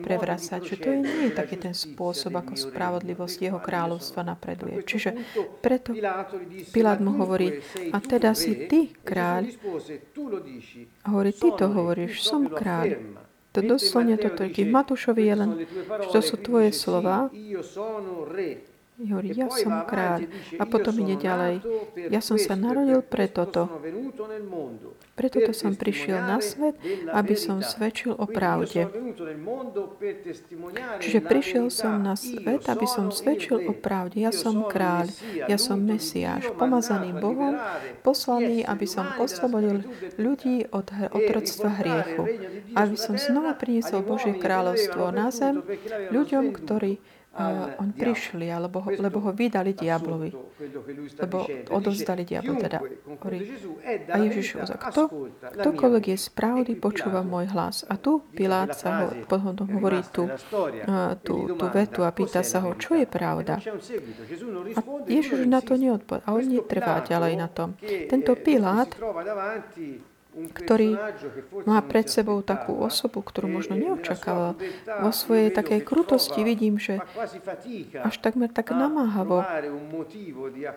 prevracať. 0.00 0.60
Že 0.62 0.76
to 0.78 0.88
je 0.94 0.98
nie 1.02 1.20
je 1.28 1.32
taký 1.34 1.56
ten 1.58 1.74
spôsob, 1.74 2.38
ako 2.38 2.54
spravodlivosť 2.54 3.38
jeho 3.50 3.58
kráľovstva 3.58 4.22
napreduje. 4.22 4.86
Čiže 4.86 5.18
preto 5.58 5.90
Pilát 6.70 6.98
mu 7.02 7.18
hovorí, 7.18 7.58
a 7.90 7.98
teda 7.98 8.32
si 8.38 8.70
ty 8.70 8.94
kráľ. 9.02 9.50
Hovorí, 11.10 11.30
ty 11.34 11.48
to 11.58 11.66
hovoríš, 11.66 12.22
som 12.22 12.46
kráľ. 12.46 13.18
To 13.50 13.66
doslovne 13.66 14.14
toto, 14.14 14.46
keď 14.46 14.62
Matúšovi 14.62 15.26
je 15.26 15.34
len, 15.34 15.50
že 16.06 16.08
to 16.14 16.20
sú 16.22 16.38
tvoje 16.38 16.70
slova, 16.70 17.26
hovorí, 19.08 19.32
ja 19.32 19.48
som 19.48 19.88
kráľ. 19.88 20.28
A 20.60 20.64
potom 20.68 20.92
ide 21.00 21.16
ďalej. 21.16 21.64
Ja 22.12 22.20
som 22.20 22.36
sa 22.36 22.52
narodil 22.58 23.00
pre 23.00 23.30
toto. 23.30 23.70
Preto 25.16 25.36
to 25.44 25.52
som 25.52 25.76
prišiel 25.76 26.16
na 26.24 26.40
svet, 26.40 26.80
aby 27.12 27.36
som 27.36 27.60
svedčil 27.60 28.16
o 28.16 28.24
pravde. 28.24 28.88
Čiže 31.00 31.20
prišiel 31.20 31.66
som 31.68 32.00
na 32.00 32.16
svet, 32.16 32.64
aby 32.64 32.86
som 32.88 33.12
svedčil 33.12 33.68
o 33.68 33.72
pravde. 33.76 34.24
Ja 34.24 34.32
som 34.32 34.64
kráľ, 34.64 35.12
ja 35.44 35.60
som 35.60 35.80
Mesiáš, 35.80 36.48
pomazaný 36.56 37.12
Bohom, 37.20 37.56
poslaný, 38.00 38.64
aby 38.64 38.88
som 38.88 39.12
oslobodil 39.20 39.84
ľudí 40.16 40.64
od 40.72 40.88
otroctva 41.12 41.68
hriechu. 41.84 42.24
Aby 42.72 42.96
som 42.96 43.20
znova 43.20 43.52
priniesol 43.60 44.00
Božie 44.00 44.40
kráľovstvo 44.40 45.12
na 45.12 45.28
zem 45.28 45.60
ľuďom, 46.08 46.56
ktorí 46.56 47.19
on 47.78 47.94
prišli, 47.94 48.50
alebo 48.50 48.82
ho, 48.82 48.90
lebo 48.90 49.22
ho 49.22 49.30
vydali 49.30 49.70
diablovi. 49.70 50.34
Lebo 51.14 51.46
odovzdali 51.70 52.26
diablo 52.26 52.58
teda. 52.58 52.82
A 54.10 54.16
Ježiš 54.18 54.58
kto, 54.58 55.30
ktokoľvek 55.38 56.04
je 56.10 56.16
správny, 56.18 56.72
počúva 56.74 57.22
môj 57.22 57.54
hlas. 57.54 57.86
A 57.86 57.94
tu 57.94 58.26
Pilát 58.34 58.74
sa 58.74 59.06
ho, 59.06 59.14
potom 59.30 59.54
hovorí 59.78 60.02
tú, 60.10 60.26
tú, 61.22 61.54
tú 61.54 61.66
vetu 61.70 62.02
a 62.02 62.10
pýta 62.10 62.42
sa 62.42 62.66
ho, 62.66 62.74
čo 62.74 62.98
je 62.98 63.06
pravda. 63.06 63.62
A 64.74 64.80
Ježiš 65.06 65.46
na 65.46 65.62
to 65.62 65.78
neodpovedal. 65.78 66.26
A 66.26 66.34
on 66.34 66.44
netrvá 66.44 66.98
ďalej 67.06 67.34
na 67.38 67.46
tom. 67.46 67.78
Tento 68.10 68.34
Pilát 68.42 68.90
ktorý 70.30 70.94
má 71.66 71.82
pred 71.82 72.06
sebou 72.06 72.38
takú 72.40 72.78
osobu, 72.78 73.20
ktorú 73.20 73.50
možno 73.50 73.74
neočakával. 73.74 74.54
Vo 75.02 75.10
svojej 75.10 75.50
takej 75.50 75.82
krutosti 75.82 76.46
vidím, 76.46 76.78
že 76.78 77.02
až 77.98 78.14
takmer 78.22 78.48
tak 78.54 78.70
namáhavo 78.70 79.42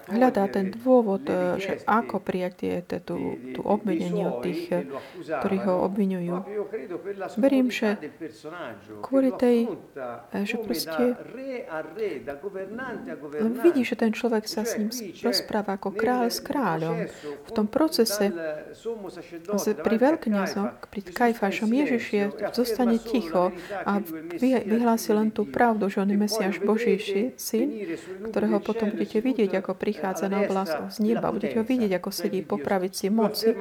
hľadá 0.10 0.50
ten 0.50 0.74
dôvod, 0.74 1.30
že 1.62 1.86
ako 1.86 2.18
prijať 2.20 3.06
tú, 3.06 3.38
tú 3.54 3.62
obvinenie 3.62 4.26
od 4.26 4.42
tých, 4.42 4.90
ktorí 5.22 5.58
ho 5.70 5.86
obvinujú. 5.86 6.36
Verím, 7.38 7.70
že 7.70 7.98
kvôli 9.06 9.32
tej, 9.38 9.70
že 10.44 10.56
proste 10.60 11.04
vidí, 13.62 13.86
že 13.86 13.96
ten 13.96 14.12
človek 14.12 14.50
sa 14.50 14.66
s 14.66 14.82
ním 14.82 14.90
rozpráva 15.22 15.78
ako 15.78 15.94
kráľ 15.94 16.28
s 16.34 16.40
kráľom. 16.42 17.06
V 17.48 17.52
tom 17.54 17.70
procese 17.70 18.34
pri 19.58 19.96
veľkňazoch, 20.00 20.90
pri 20.90 21.02
Kajfášom, 21.04 21.70
Ježiš 21.70 22.04
je, 22.14 22.24
zostane 22.54 22.98
ticho 22.98 23.54
a 23.84 24.00
vyhlási 24.42 25.12
len 25.14 25.30
tú 25.30 25.46
pravdu, 25.50 25.90
že 25.90 26.02
on 26.02 26.10
je 26.10 26.18
Mesiáš 26.18 26.58
Boží 26.62 26.98
syn, 27.38 27.98
ktorého 28.30 28.60
potom 28.64 28.94
budete 28.94 29.20
vidieť, 29.22 29.60
ako 29.60 29.78
prichádza 29.78 30.30
na 30.30 30.46
oblast 30.46 30.78
z 30.94 30.98
neba. 31.04 31.34
Budete 31.34 31.62
ho 31.62 31.66
vidieť, 31.66 31.92
ako 31.98 32.10
sedí 32.10 32.42
po 32.46 32.62
pravici 32.62 33.10
moci. 33.10 33.54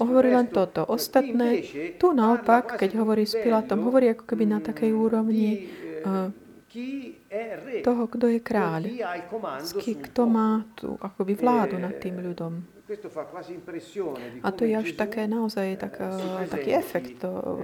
Hovorí 0.00 0.32
len 0.32 0.48
toto. 0.48 0.84
Ostatné, 0.88 1.64
tu 1.96 2.12
naopak, 2.12 2.80
keď 2.80 2.98
hovorí 3.00 3.28
s 3.28 3.36
Pilatom, 3.36 3.84
hovorí 3.86 4.12
ako 4.12 4.24
keby 4.28 4.44
na 4.48 4.58
takej 4.60 4.90
úrovni 4.92 5.68
uh, 6.04 6.32
toho, 7.84 8.02
kto 8.08 8.26
je 8.32 8.40
kráľ, 8.40 8.82
kto 10.08 10.22
má 10.24 10.64
tú 10.72 10.96
akoby 10.96 11.36
vládu 11.36 11.76
nad 11.76 11.92
tým 12.00 12.16
ľudom. 12.16 12.64
A 14.42 14.48
to 14.52 14.62
je 14.64 14.74
až 14.76 14.90
také 14.96 15.24
naozaj 15.30 15.80
tak, 15.80 16.00
eh, 16.00 16.46
taký 16.48 16.70
efekt 16.76 17.22
to 17.22 17.60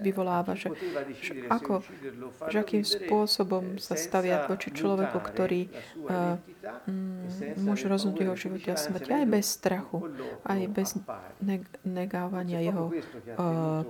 vyvoláva, 0.00 0.56
že, 0.56 0.72
že, 1.20 1.46
ako, 1.48 1.84
že 2.48 2.56
akým 2.60 2.84
spôsobom 2.84 3.76
sa 3.76 3.94
stavia 3.96 4.44
voči 4.48 4.72
človeku, 4.72 5.18
ktorý 5.20 5.68
uh, 6.06 6.36
môže 7.56 7.88
rozhodnúť 7.88 8.20
jeho 8.20 8.36
živote 8.36 8.68
a 8.72 8.76
smrti 8.76 9.10
aj 9.12 9.26
bez 9.26 9.46
strachu, 9.48 9.98
aj 10.44 10.60
bez 10.68 10.88
neg- 11.40 11.68
negávania 11.84 12.60
jeho 12.60 12.92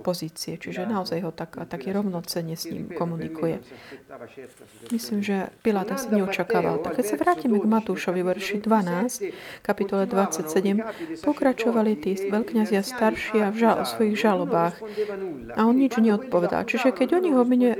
pozície. 0.01 0.55
Čiže 0.55 0.87
naozaj 0.87 1.19
ho 1.23 1.31
tak, 1.35 1.59
také 1.67 1.91
rovnocene 1.91 2.55
s 2.55 2.67
ním 2.71 2.91
komunikuje. 2.91 3.59
Myslím, 4.91 5.19
že 5.23 5.51
Pilát 5.61 5.87
asi 5.91 6.11
neočakával. 6.11 6.79
Tak 6.79 6.99
keď 6.99 7.05
sa 7.05 7.15
vrátime 7.19 7.59
k 7.59 7.67
Matúšovi, 7.67 8.21
verši 8.23 8.63
12, 8.63 9.63
kapitole 9.63 10.07
27, 10.07 10.80
pokračovali 11.21 11.97
tí 11.97 12.17
veľkňazia 12.17 12.81
starší 12.81 13.37
a 13.41 13.49
v 13.53 13.57
žal- 13.57 13.83
svojich 13.85 14.17
žalobách. 14.17 14.75
A 15.55 15.59
on 15.65 15.75
nič 15.77 15.97
neodpovedal. 15.97 16.65
Čiže 16.65 16.93
keď 16.93 17.21
on 17.21 17.23
ich 17.27 17.37
obvinil, 17.37 17.73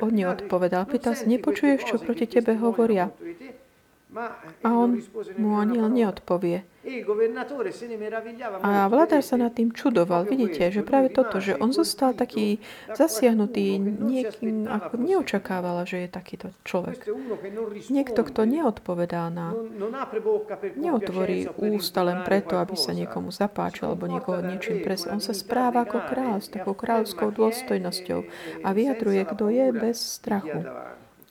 on 0.00 0.12
neodpovedal. 0.12 0.88
Pýtal 0.88 1.14
sa, 1.14 1.24
nepočuješ, 1.28 1.86
čo 1.86 1.96
proti 2.00 2.26
tebe 2.26 2.58
hovoria? 2.58 3.12
A 4.62 4.68
on 4.76 5.00
mu 5.40 5.56
ani 5.56 5.80
neodpovie. 5.80 6.68
A 8.62 8.90
vládar 8.90 9.22
sa 9.22 9.38
nad 9.38 9.54
tým 9.54 9.70
čudoval. 9.70 10.26
Vidíte, 10.26 10.66
že 10.74 10.82
práve 10.82 11.14
toto, 11.14 11.38
že 11.38 11.54
on 11.54 11.70
zostal 11.70 12.10
taký 12.10 12.58
zasiahnutý 12.90 13.78
niekým, 13.78 14.66
ako 14.66 14.98
neočakávala, 14.98 15.86
že 15.86 16.04
je 16.04 16.08
takýto 16.10 16.50
človek. 16.66 17.06
Niekto, 17.86 18.26
kto 18.26 18.42
neodpovedá 18.42 19.30
na... 19.30 19.54
Neotvorí 20.74 21.46
ústa 21.54 22.02
len 22.02 22.26
preto, 22.26 22.58
aby 22.58 22.74
sa 22.74 22.90
niekomu 22.90 23.30
zapáčil 23.30 23.94
alebo 23.94 24.10
niekoho 24.10 24.42
niečím 24.42 24.82
pres. 24.82 25.06
On 25.06 25.22
sa 25.22 25.38
správa 25.38 25.86
ako 25.86 26.02
kráľ, 26.10 26.42
s 26.42 26.50
takou 26.50 26.74
kráľovskou 26.74 27.30
dôstojnosťou 27.30 28.20
a 28.66 28.68
vyjadruje, 28.74 29.22
kto 29.30 29.54
je 29.54 29.66
bez 29.70 29.96
strachu 30.18 30.66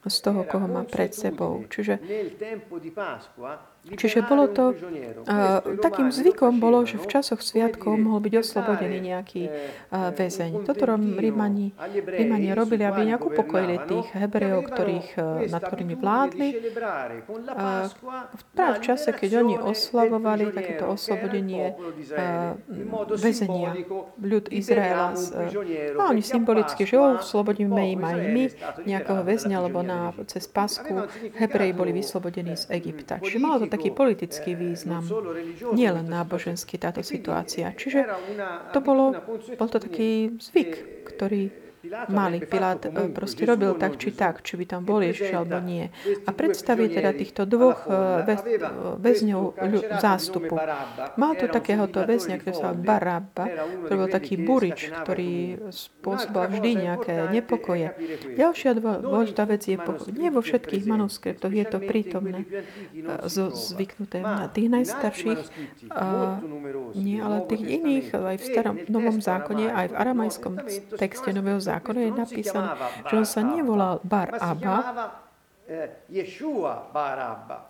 z 0.10 0.22
toho, 0.22 0.44
koho 0.44 0.68
má 0.68 0.84
pred 0.84 1.14
sebou. 1.14 1.66
Čiže 1.70 2.00
Čiže 3.82 4.22
bolo 4.30 4.46
to, 4.46 4.78
uh, 4.78 5.66
takým 5.82 6.14
zvykom 6.14 6.62
bolo, 6.62 6.86
že 6.86 7.02
v 7.02 7.08
časoch 7.10 7.42
sviatkov 7.42 7.98
mohol 7.98 8.22
byť 8.22 8.34
oslobodený 8.38 8.98
nejaký 9.02 9.50
uh, 9.50 10.14
väzeň. 10.14 10.62
Toto 10.70 10.86
Rímani, 10.86 11.74
Rímani 12.06 12.54
robili, 12.54 12.86
aby 12.86 13.10
nejak 13.10 13.26
upokojili 13.26 13.82
tých 13.90 14.08
Hebrejov, 14.14 14.70
ktorých, 14.70 15.08
nad 15.50 15.62
ktorými 15.66 15.96
vládli. 15.98 16.48
Uh, 17.50 17.90
práve 18.54 18.76
v 18.78 18.84
čase, 18.86 19.10
keď 19.18 19.42
oni 19.42 19.58
oslavovali 19.58 20.54
takéto 20.54 20.86
oslobodenie 20.86 21.74
uh, 21.74 22.54
väzenia, 23.18 23.82
ľud 24.22 24.46
Izraela. 24.54 25.18
Uh, 25.18 25.98
a 25.98 26.14
oni 26.14 26.22
symbolicky, 26.22 26.86
že 26.86 27.02
oslobodíme 27.02 27.98
im 27.98 28.02
aj 28.06 28.18
my 28.30 28.44
nejakého 28.86 29.22
väzňa, 29.26 29.58
lebo 29.58 29.82
na, 29.82 30.14
cez 30.30 30.46
Pasku 30.46 31.10
Hebreji 31.34 31.74
boli 31.74 31.92
vyslobodení 31.98 32.54
z 32.54 32.70
Egypta. 32.78 33.18
Čiže 33.18 33.42
malo 33.42 33.64
to 33.64 33.71
taký 33.72 33.96
politický 33.96 34.60
význam, 34.60 35.08
nie 35.72 35.88
len 35.88 36.06
náboženský 36.12 36.76
táto 36.76 37.00
situácia. 37.00 37.72
Čiže 37.72 38.04
to 38.76 38.80
bolo, 38.84 39.16
bol 39.56 39.70
to 39.72 39.80
taký 39.80 40.36
zvyk, 40.36 40.72
ktorý 41.08 41.71
mali. 42.10 42.38
Pilát 42.46 42.86
eh, 42.86 43.10
proste 43.10 43.46
robil 43.46 43.74
tak 43.76 43.98
či 43.98 44.14
tak, 44.14 44.46
či 44.46 44.58
by 44.58 44.66
tam 44.70 44.82
boli 44.86 45.10
ešte 45.10 45.34
alebo 45.34 45.58
nie. 45.62 45.90
A 46.26 46.30
predstaví 46.32 46.90
teda 46.92 47.14
týchto 47.16 47.50
dvoch 47.50 47.86
eh, 47.90 48.38
väzňov 49.02 49.58
zástupu. 49.98 50.54
Mal 51.18 51.32
tu 51.38 51.46
takéhoto 51.50 52.06
väzňa, 52.06 52.36
ktorý 52.42 52.56
sa 52.56 52.70
Barabba, 52.76 53.50
ktorý 53.88 53.98
bol 53.98 54.10
taký 54.10 54.36
burič, 54.38 54.94
ktorý 55.04 55.58
spôsoboval 55.70 56.54
vždy 56.54 56.72
nejaké 56.90 57.14
nepokoje. 57.34 57.94
Ďalšia 58.38 58.78
dôležitá 58.78 59.44
vec 59.50 59.66
je, 59.66 59.78
nie 60.14 60.30
vo 60.30 60.42
všetkých 60.42 60.84
manuskriptoch 60.86 61.54
je 61.54 61.66
to 61.66 61.78
prítomné, 61.82 62.46
eh, 62.46 63.50
zvyknuté. 63.52 64.22
Na 64.22 64.48
tých 64.48 64.70
najstarších, 64.70 65.42
nie, 66.96 67.18
ale 67.20 67.38
tých 67.50 67.64
iných, 67.64 68.08
aj 68.14 68.38
v 68.38 68.46
starom 68.46 68.76
Novom 68.88 69.18
zákone, 69.20 69.72
aj 69.72 69.88
v 69.92 69.96
aramajskom 69.98 70.54
texte 70.96 71.30
Nového 71.32 71.58
zákona, 71.58 71.71
zákone 71.72 72.00
je 72.08 72.12
napísané, 72.12 72.70
že 73.08 73.14
on 73.16 73.28
sa 73.28 73.42
nevolal 73.42 74.04
Bar 74.04 74.36
Abba, 74.36 74.78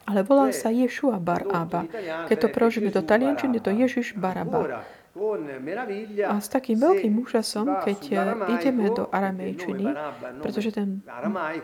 ale 0.09 0.19
volal 0.25 0.49
sa 0.57 0.73
Ješua 0.73 1.21
Bar 1.21 1.45
Abba. 1.53 1.85
Keď 2.25 2.37
to 2.41 2.47
preložíme 2.49 2.89
do 2.89 3.05
taliančiny, 3.05 3.61
je 3.61 3.63
to 3.63 3.71
Ježiš 3.77 4.17
Baraba. 4.17 4.85
A 6.23 6.39
s 6.39 6.47
takým 6.47 6.79
veľkým 6.79 7.13
úžasom, 7.19 7.67
keď 7.83 7.99
ideme 8.47 8.89
do 8.95 9.11
aramejčiny, 9.11 9.91
pretože 10.39 10.71
ten 10.71 11.03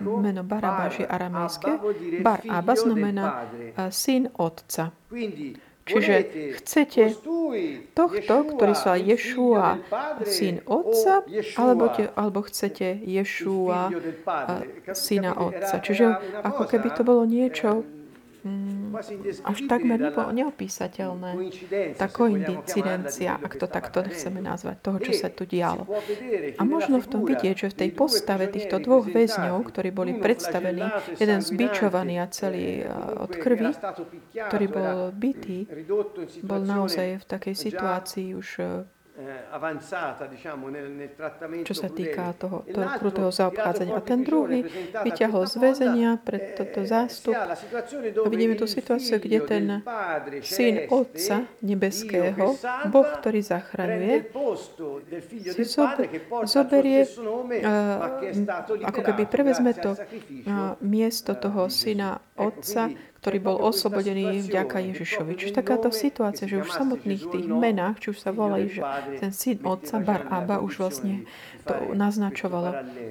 meno 0.03 0.43
Barabáš 0.43 0.99
je 1.01 1.07
aramejské, 1.07 1.71
Bar 2.21 2.43
Abba 2.43 2.75
znamená 2.75 3.47
syn 3.87 4.27
otca. 4.35 4.91
Čiže 5.87 6.15
chcete 6.59 7.15
tohto, 7.95 8.35
ktorý 8.53 8.73
sa 8.75 8.99
Ješua, 8.99 9.79
syn 10.27 10.61
otca, 10.67 11.23
alebo, 11.55 11.85
te, 11.89 12.11
alebo 12.11 12.43
chcete 12.43 12.99
Ješua, 13.07 13.89
syna 14.91 15.31
otca. 15.39 15.75
Čiže 15.79 16.05
ako 16.43 16.63
keby 16.67 16.87
to 16.91 17.01
bolo 17.07 17.23
niečo 17.23 17.87
až 19.43 19.57
takmer 19.65 20.13
neopísateľné. 20.13 21.31
Tá 21.97 22.07
koincidencia, 22.11 23.41
ak 23.41 23.53
to 23.57 23.65
takto 23.65 24.05
chceme 24.05 24.43
nazvať, 24.43 24.75
toho, 24.83 24.97
čo 25.01 25.13
sa 25.17 25.33
tu 25.33 25.49
dialo. 25.49 25.89
A 26.57 26.61
možno 26.67 27.01
v 27.01 27.07
tom 27.07 27.21
vidieť, 27.25 27.67
že 27.67 27.73
v 27.73 27.77
tej 27.85 27.89
postave 27.97 28.51
týchto 28.51 28.77
dvoch 28.83 29.09
väzňov, 29.09 29.65
ktorí 29.73 29.89
boli 29.89 30.13
predstavení, 30.19 30.85
jeden 31.17 31.39
zbičovaný 31.41 32.21
a 32.21 32.27
celý 32.29 32.85
od 33.17 33.31
krvi, 33.33 33.73
ktorý 34.35 34.65
bol 34.69 34.97
bytý, 35.15 35.65
bol 36.45 36.61
naozaj 36.61 37.23
v 37.23 37.25
takej 37.25 37.55
situácii 37.55 38.27
už 38.37 38.47
Eh, 38.57 38.83
čo 41.65 41.73
sa 41.73 41.89
týka 41.89 42.37
toho, 42.37 42.61
toho 42.69 42.89
krutého 43.01 43.33
zaobchádzania. 43.33 43.97
A 43.97 44.01
ten 44.05 44.21
druhý 44.21 44.61
vyťahol 45.01 45.49
z 45.49 45.55
väzenia 45.57 46.21
pred 46.21 46.53
toto 46.53 46.85
zástup. 46.85 47.33
A 47.33 48.29
vidíme 48.29 48.53
tú 48.53 48.69
situáciu, 48.69 49.17
kde 49.17 49.41
ten 49.41 49.65
syn 50.45 50.85
Otca 50.93 51.49
Nebeského, 51.65 52.61
Boh, 52.93 53.07
ktorý 53.17 53.41
zachraňuje, 53.41 54.29
si 55.33 55.63
zoberie, 56.45 57.01
ako 58.85 59.01
keby 59.01 59.23
prevezme 59.25 59.73
to 59.73 59.97
miesto 60.85 61.33
toho 61.33 61.73
syna 61.73 62.21
Otca, 62.37 62.93
ktorý 63.19 63.37
bol 63.41 63.57
oslobodený 63.59 64.45
vďaka 64.45 64.77
Ježišovi. 64.93 65.33
Čiže 65.35 65.57
takáto 65.57 65.89
situácia, 65.89 66.45
že 66.45 66.61
už 66.61 66.69
v 66.69 66.77
samotných 66.79 67.23
tých 67.27 67.47
menách, 67.49 67.97
či 67.99 68.07
už 68.13 68.21
sa 68.21 68.31
volajú, 68.31 68.69
že 68.69 68.81
ten 69.17 69.33
syn 69.33 69.57
otca 69.65 69.97
Bar 69.99 70.29
Abba 70.29 70.61
už 70.61 70.79
vlastne 70.79 71.25
to 71.67 71.75
naznačovalo, 71.93 72.69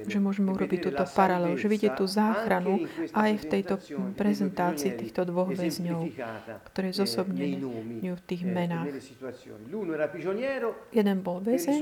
že 0.09 0.19
môžeme 0.19 0.51
urobiť 0.57 0.81
túto 0.91 1.05
paralelu, 1.05 1.55
že 1.61 1.69
vidíte 1.69 2.01
tú 2.01 2.09
záchranu 2.09 2.89
aj 3.13 3.31
v 3.37 3.45
tejto 3.45 3.75
prezentácii 4.17 4.97
týchto 4.97 5.29
dvoch 5.29 5.53
väzňov, 5.53 6.11
ktoré 6.73 6.91
zosobnené 6.97 7.61
v 8.03 8.23
tých 8.25 8.43
menách. 8.49 8.97
Jeden 10.91 11.17
bol 11.21 11.45
väzeň 11.45 11.81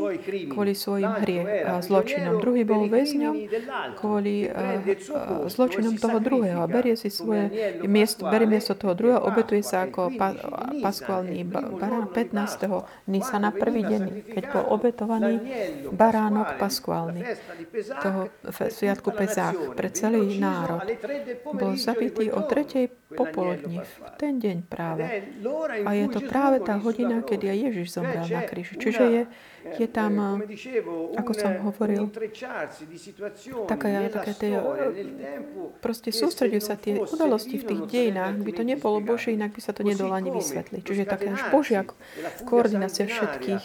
kvôli 0.51 0.75
svojim 0.75 1.13
hriech 1.23 1.49
a 1.65 1.79
zločinom. 1.81 2.43
Druhý 2.43 2.67
bol 2.67 2.91
väzňom 2.91 3.35
kvôli 3.97 4.51
uh, 4.51 4.83
zločinom 5.47 5.95
toho 5.97 6.19
druhého 6.19 6.61
a 6.61 6.67
berie 6.67 6.99
si 6.99 7.13
svoje 7.13 7.49
miesto, 7.87 8.27
berie 8.27 8.49
miesto 8.49 8.75
toho 8.75 8.97
druhého, 8.97 9.21
obetuje 9.23 9.63
sa 9.63 9.87
ako 9.87 10.15
pa, 10.17 10.35
paskuálny 10.83 11.45
barán 11.79 12.11
15. 12.11 13.11
Nisana 13.11 13.55
prvý 13.55 13.85
deň, 13.85 14.03
keď 14.35 14.45
bol 14.51 14.65
obetovaný 14.75 15.39
baránok 15.93 16.57
paskválny 16.65 17.21
toho 18.01 18.33
sviatku 18.73 19.13
Pezách 19.13 19.77
pre 19.77 19.93
celý 19.93 20.41
národ. 20.41 20.81
Bol 21.53 21.77
zabitý 21.77 22.33
o 22.33 22.41
tretej 22.49 22.89
popoludní, 23.13 23.85
v 23.85 23.93
ten 24.17 24.41
deň 24.41 24.57
práve. 24.65 25.05
A 25.85 25.91
je 25.93 26.07
to 26.09 26.25
práve 26.25 26.65
tá 26.65 26.81
hodina, 26.81 27.21
kedy 27.21 27.53
aj 27.53 27.59
Ježiš 27.71 27.87
zomrel 28.01 28.25
na 28.25 28.43
kríži. 28.49 28.81
Čiže 28.81 29.05
je 29.05 29.23
je 29.79 29.89
tam, 29.89 30.41
ako 31.17 31.33
som 31.33 31.53
hovoril, 31.65 32.13
taká, 33.67 33.89
také 34.13 34.33
tie, 34.37 34.55
proste 35.81 36.13
sústredujú 36.13 36.63
sa 36.63 36.77
tie 36.77 37.01
udalosti 37.01 37.57
v 37.61 37.65
tých 37.65 37.83
dejinách, 37.89 38.45
by 38.45 38.53
to 38.53 38.63
nebolo 38.63 39.01
Bože, 39.01 39.33
inak 39.33 39.57
by 39.57 39.61
sa 39.65 39.73
to 39.73 39.83
nedalo 39.87 40.13
ani 40.13 40.29
vysvetliť. 40.29 40.83
Čiže 40.85 41.03
také 41.09 41.33
až 41.33 41.43
Božia 41.49 41.87
koordinácia 42.45 43.09
všetkých 43.09 43.65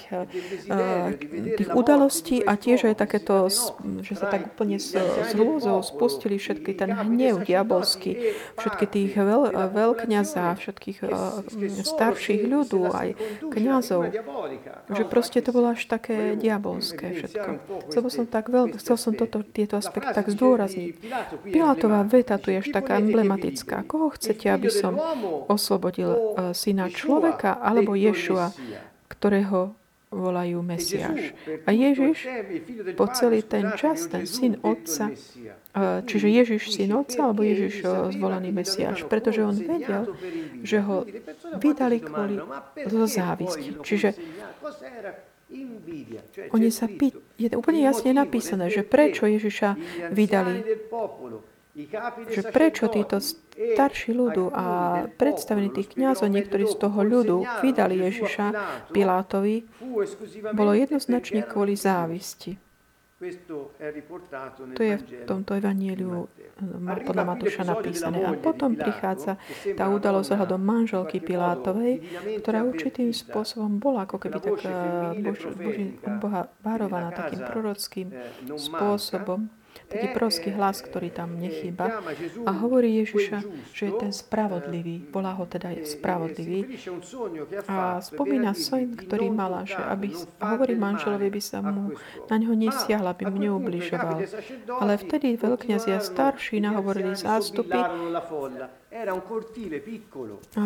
tých 1.60 1.70
udalostí 1.76 2.40
a 2.44 2.56
tiež 2.56 2.88
aj 2.90 2.96
takéto, 2.96 3.52
že 4.04 4.14
sa 4.16 4.32
tak 4.32 4.56
úplne 4.56 4.80
s, 4.80 4.96
s 4.96 5.32
hrôzou 5.36 5.84
spustili 5.84 6.40
všetky 6.40 6.76
ten 6.76 6.96
hnev 6.96 7.44
diabolský, 7.44 8.36
všetky 8.56 8.86
tých 8.88 9.12
veľ, 9.20 9.52
veľkňazá, 9.52 10.56
všetkých 10.56 10.98
starších 11.84 12.42
ľudú, 12.48 12.88
aj 12.90 13.16
kňazov. 13.52 14.14
Že 14.90 15.04
proste 15.10 15.40
to 15.44 15.52
bolo 15.52 15.74
až 15.74 15.89
také 15.90 16.38
diabolské 16.38 17.18
všetko. 17.18 17.50
Chcel 17.90 18.02
som, 18.14 18.26
tak 18.30 18.54
veľ, 18.54 18.78
chcel 18.78 18.98
som 19.02 19.18
toto, 19.18 19.42
tieto 19.42 19.82
aspekty 19.82 20.14
tak 20.14 20.30
zdôrazniť. 20.30 20.94
Pilátová 21.50 22.06
veta 22.06 22.38
tu 22.38 22.54
je 22.54 22.62
až 22.62 22.70
taká 22.70 23.02
emblematická. 23.02 23.82
Koho 23.90 24.14
chcete, 24.14 24.46
aby 24.46 24.70
som 24.70 24.94
oslobodil 25.50 26.14
uh, 26.14 26.22
syna 26.54 26.94
človeka 26.94 27.58
alebo 27.58 27.98
Ješua, 27.98 28.54
ktorého 29.10 29.74
volajú 30.10 30.66
Mesiáš. 30.66 31.38
A 31.66 31.70
Ježiš 31.70 32.26
po 32.98 33.06
celý 33.14 33.46
ten 33.46 33.78
čas, 33.78 34.10
ten 34.10 34.26
syn 34.26 34.58
Otca, 34.66 35.14
čiže 36.10 36.28
Ježiš 36.34 36.74
syn 36.74 36.98
Otca 36.98 37.30
alebo 37.30 37.46
Ježiš 37.46 37.86
zvolaný 38.18 38.50
Mesiáš, 38.50 39.06
pretože 39.06 39.46
on 39.46 39.54
vedel, 39.54 40.10
že 40.66 40.82
ho 40.82 41.06
vydali 41.62 42.02
kvôli 42.02 42.42
závisti. 42.90 43.78
Čiže 43.86 44.18
oni 46.54 46.70
sa 46.70 46.86
pý... 46.86 47.10
je 47.42 47.50
úplne 47.58 47.82
jasne 47.82 48.14
napísané, 48.14 48.70
že 48.70 48.86
prečo 48.86 49.26
Ježiša 49.26 49.70
vydali. 50.14 50.62
že 52.30 52.42
prečo 52.54 52.92
títo 52.92 53.18
starší 53.22 54.12
ľudu 54.14 54.52
a 54.54 54.66
predstavení 55.16 55.74
tých 55.74 55.96
kniazov, 55.98 56.30
niektorí 56.30 56.70
z 56.70 56.76
toho 56.76 57.00
ľudu 57.02 57.38
vydali 57.66 57.98
Ježiša 58.04 58.46
Pilátovi, 58.94 59.66
bolo 60.54 60.72
jednoznačne 60.76 61.46
kvôli 61.48 61.74
závisti. 61.74 62.69
To 64.80 64.84
je 64.84 64.96
v 64.96 65.04
tomto 65.28 65.52
evanieliu 65.60 66.24
eh, 66.24 67.04
podľa 67.04 67.24
Matúša 67.28 67.68
napísané. 67.68 68.24
A 68.24 68.32
potom 68.40 68.80
prichádza 68.80 69.36
tá 69.76 69.92
udalosť 69.92 70.40
ohľadom 70.40 70.62
manželky 70.64 71.20
Pilátovej, 71.20 72.00
ktorá 72.40 72.64
určitým 72.64 73.12
spôsobom 73.12 73.76
bola 73.76 74.08
ako 74.08 74.24
keby 74.24 74.40
tak 74.40 74.64
eh, 74.64 74.72
bož, 75.20 75.52
boží, 75.52 76.00
Boha 76.00 76.48
varovaná 76.64 77.12
takým 77.12 77.44
prorockým 77.44 78.08
spôsobom 78.56 79.52
taký 79.90 80.08
proský 80.14 80.50
hlas, 80.54 80.86
ktorý 80.86 81.10
tam 81.10 81.42
nechýba. 81.42 82.00
A 82.46 82.52
hovorí 82.54 83.02
Ježiša, 83.02 83.42
že 83.74 83.90
je 83.90 83.94
ten 83.98 84.12
spravodlivý. 84.14 85.10
Volá 85.10 85.34
ho 85.34 85.50
teda 85.50 85.74
spravodlivý. 85.82 86.78
A 87.66 87.98
spomína 88.00 88.54
sen, 88.54 88.94
ktorý 88.94 89.34
mala, 89.34 89.66
že 89.66 89.82
aby, 89.82 90.14
hovorí 90.40 90.78
manželovi, 90.78 91.28
by 91.34 91.42
sa 91.42 91.66
mu 91.66 91.98
na 92.30 92.36
ňo 92.38 92.54
nesiahla, 92.54 93.18
aby 93.18 93.26
mu 93.28 93.38
neubližoval. 93.42 94.18
Ale 94.78 94.94
vtedy 95.02 95.36
veľkňazia 95.36 95.98
starší 96.00 96.62
nahovorili 96.62 97.18
zástupy, 97.18 97.82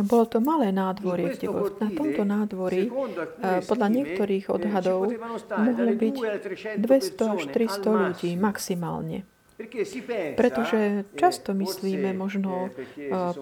bolo 0.08 0.26
to 0.32 0.40
malé 0.40 0.72
nádvorie, 0.72 1.36
kde 1.36 1.48
na 1.84 1.90
tomto 1.92 2.24
nádvorí 2.24 2.88
podľa 3.68 3.88
niektorých 3.92 4.48
odhadov 4.48 5.12
mohlo 5.52 5.92
byť 5.92 6.16
200 6.80 7.36
až 7.36 7.42
300 7.52 7.84
ľudí 7.84 8.32
maximálne. 8.40 9.28
Pretože 10.34 11.06
často 11.14 11.54
myslíme 11.54 12.18
možno 12.18 12.74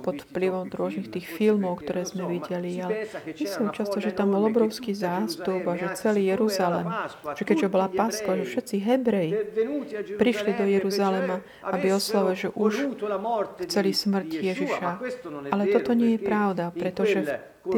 pod 0.04 0.28
vplyvom 0.28 0.68
rôznych 0.68 1.08
tých 1.08 1.24
filmov, 1.24 1.80
ktoré 1.82 2.04
sme 2.04 2.28
videli, 2.28 2.84
ale 2.84 3.08
myslím 3.32 3.72
často, 3.72 4.04
že 4.04 4.12
tam 4.12 4.36
bol 4.36 4.52
obrovský 4.52 4.92
zástup 4.92 5.64
a 5.72 5.80
že 5.80 5.96
celý 5.96 6.28
Jeruzalem, 6.36 6.92
že 7.32 7.44
keďže 7.48 7.68
bola 7.72 7.88
Páska, 7.88 8.36
že 8.44 8.44
všetci 8.44 8.76
Hebreji 8.84 9.32
prišli 10.20 10.52
do 10.52 10.68
Jeruzalema, 10.68 11.40
aby 11.64 11.96
oslavili, 11.96 12.36
že 12.36 12.50
už 12.52 12.74
chceli 13.68 13.96
smrť 13.96 14.30
Ježiša. 14.36 14.90
Ale 15.48 15.64
toto 15.72 15.96
nie 15.96 16.20
je 16.20 16.22
pravda, 16.28 16.76
pretože 16.76 17.24
v 17.62 17.78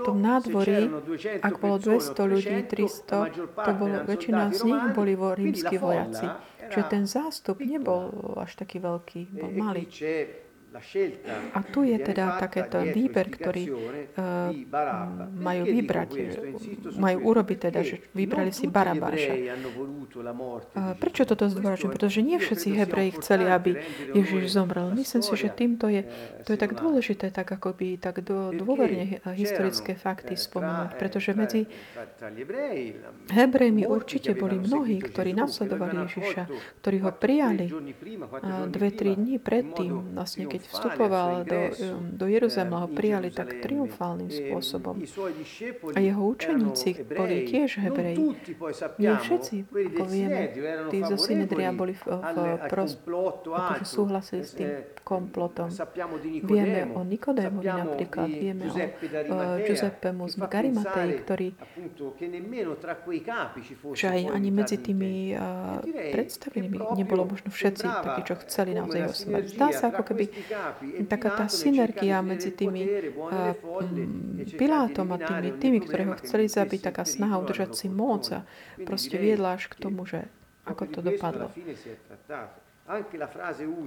tom 0.00 0.18
nádvorí, 0.24 0.88
ak 1.44 1.54
bolo 1.60 1.76
200 1.76 2.16
ľudí, 2.24 2.56
300, 2.66 3.36
to 3.52 3.70
bolo, 3.76 4.00
väčšina 4.08 4.48
z 4.48 4.60
nich 4.64 4.84
boli 4.96 5.12
vo 5.12 5.36
rímsky 5.36 5.76
vojaci. 5.76 6.24
Čiže 6.70 6.84
ten 6.86 7.04
zástup 7.04 7.58
nebol 7.58 8.38
až 8.38 8.54
taký 8.54 8.78
veľký, 8.78 9.20
bol 9.34 9.50
malý. 9.58 9.84
A 11.50 11.60
tu 11.66 11.82
je 11.82 11.98
teda 11.98 12.38
takéto 12.38 12.78
výber, 12.86 13.26
ktorý 13.26 13.64
uh, 13.70 14.54
majú 15.34 15.66
vybrať, 15.66 16.10
majú 16.94 17.18
urobiť 17.34 17.58
teda, 17.70 17.80
že 17.82 17.98
vybrali 18.14 18.54
si 18.54 18.70
Barabáša. 18.70 19.34
Uh, 19.34 20.94
prečo 20.94 21.26
toto 21.26 21.50
zdôrazňujem? 21.50 21.90
Pretože 21.90 22.20
nie 22.22 22.38
všetci 22.38 22.68
Hebreji 22.70 23.10
chceli, 23.18 23.50
aby 23.50 23.82
Ježiš 24.14 24.54
zomrel. 24.54 24.94
Myslím 24.94 25.26
si, 25.26 25.34
že 25.34 25.50
týmto 25.50 25.90
je, 25.90 26.06
to 26.46 26.54
je 26.54 26.58
tak 26.58 26.78
dôležité, 26.78 27.34
tak 27.34 27.50
ako 27.50 27.74
by 27.74 27.98
tak 27.98 28.22
do, 28.22 28.54
dôverne 28.54 29.18
historické 29.34 29.98
fakty 29.98 30.38
spomenúť. 30.38 30.94
Pretože 30.94 31.34
medzi 31.34 31.66
Hebrejmi 33.34 33.90
určite 33.90 34.38
boli 34.38 34.54
mnohí, 34.62 35.02
ktorí 35.02 35.34
nasledovali 35.34 36.06
Ježiša, 36.06 36.42
ktorí 36.78 36.98
ho 37.02 37.10
prijali 37.10 37.66
dve, 38.70 38.88
tri 38.94 39.18
dní 39.18 39.42
predtým, 39.42 40.14
vlastne 40.14 40.46
keď 40.46 40.59
keď 40.60 40.68
vstupoval 40.68 41.30
do, 41.48 41.60
do 42.12 42.26
Jeruzalema, 42.28 42.84
ho 42.84 42.88
prijali 42.92 43.32
tak 43.32 43.64
triumfálnym 43.64 44.28
spôsobom. 44.28 45.00
A 45.96 45.98
jeho 46.04 46.20
učeníci 46.20 47.08
boli 47.08 47.48
tiež 47.48 47.80
Hebreji. 47.80 48.36
Nie 49.00 49.16
všetci, 49.16 49.54
ako 49.72 50.04
vieme, 50.04 50.52
tí 50.92 50.98
zo 51.00 51.16
Synedria 51.16 51.72
boli 51.72 51.96
v, 51.96 52.04
v 52.04 52.36
pros, 52.68 53.00
akože 53.48 53.84
súhlasili 53.88 54.44
s 54.44 54.52
tým 54.52 54.84
komplotom. 55.00 55.72
Vieme 56.44 56.92
o 56.92 57.00
Nikodémovi 57.00 57.72
napríklad, 57.72 58.28
vieme 58.28 58.68
o 59.32 59.36
Giuseppemu 59.64 60.24
z 60.28 60.34
Garimatei, 60.44 61.10
ktorý 61.24 61.48
že 63.96 64.06
aj 64.10 64.20
ani 64.34 64.50
medzi 64.52 64.76
tými 64.76 65.32
uh, 65.32 65.80
predstavenými 65.84 66.78
nebolo 66.98 67.24
možno 67.24 67.48
všetci 67.48 67.86
takí, 67.86 68.20
čo 68.26 68.34
chceli 68.44 68.74
naozaj 68.74 68.98
jeho 69.00 69.14
smrť. 69.14 69.44
Zdá 69.54 69.68
sa, 69.72 69.84
ako 69.94 70.02
keby 70.12 70.24
taká 71.06 71.28
tá 71.34 71.46
synergia 71.46 72.20
medzi 72.20 72.50
tými 72.54 72.82
uh, 72.86 73.54
Pilátom 74.56 75.08
a 75.14 75.18
tými, 75.18 75.56
tými, 75.56 75.78
ktoré 75.84 76.08
ho 76.10 76.14
chceli 76.20 76.50
zabiť, 76.50 76.92
taká 76.92 77.04
snaha 77.06 77.38
udržať 77.40 77.76
si 77.76 77.86
moc 77.88 78.28
a 78.34 78.44
proste 78.82 79.16
viedla 79.16 79.56
až 79.56 79.70
k 79.70 79.78
tomu, 79.78 80.04
že 80.04 80.26
ako 80.66 80.84
to 80.90 81.00
dopadlo. 81.00 81.48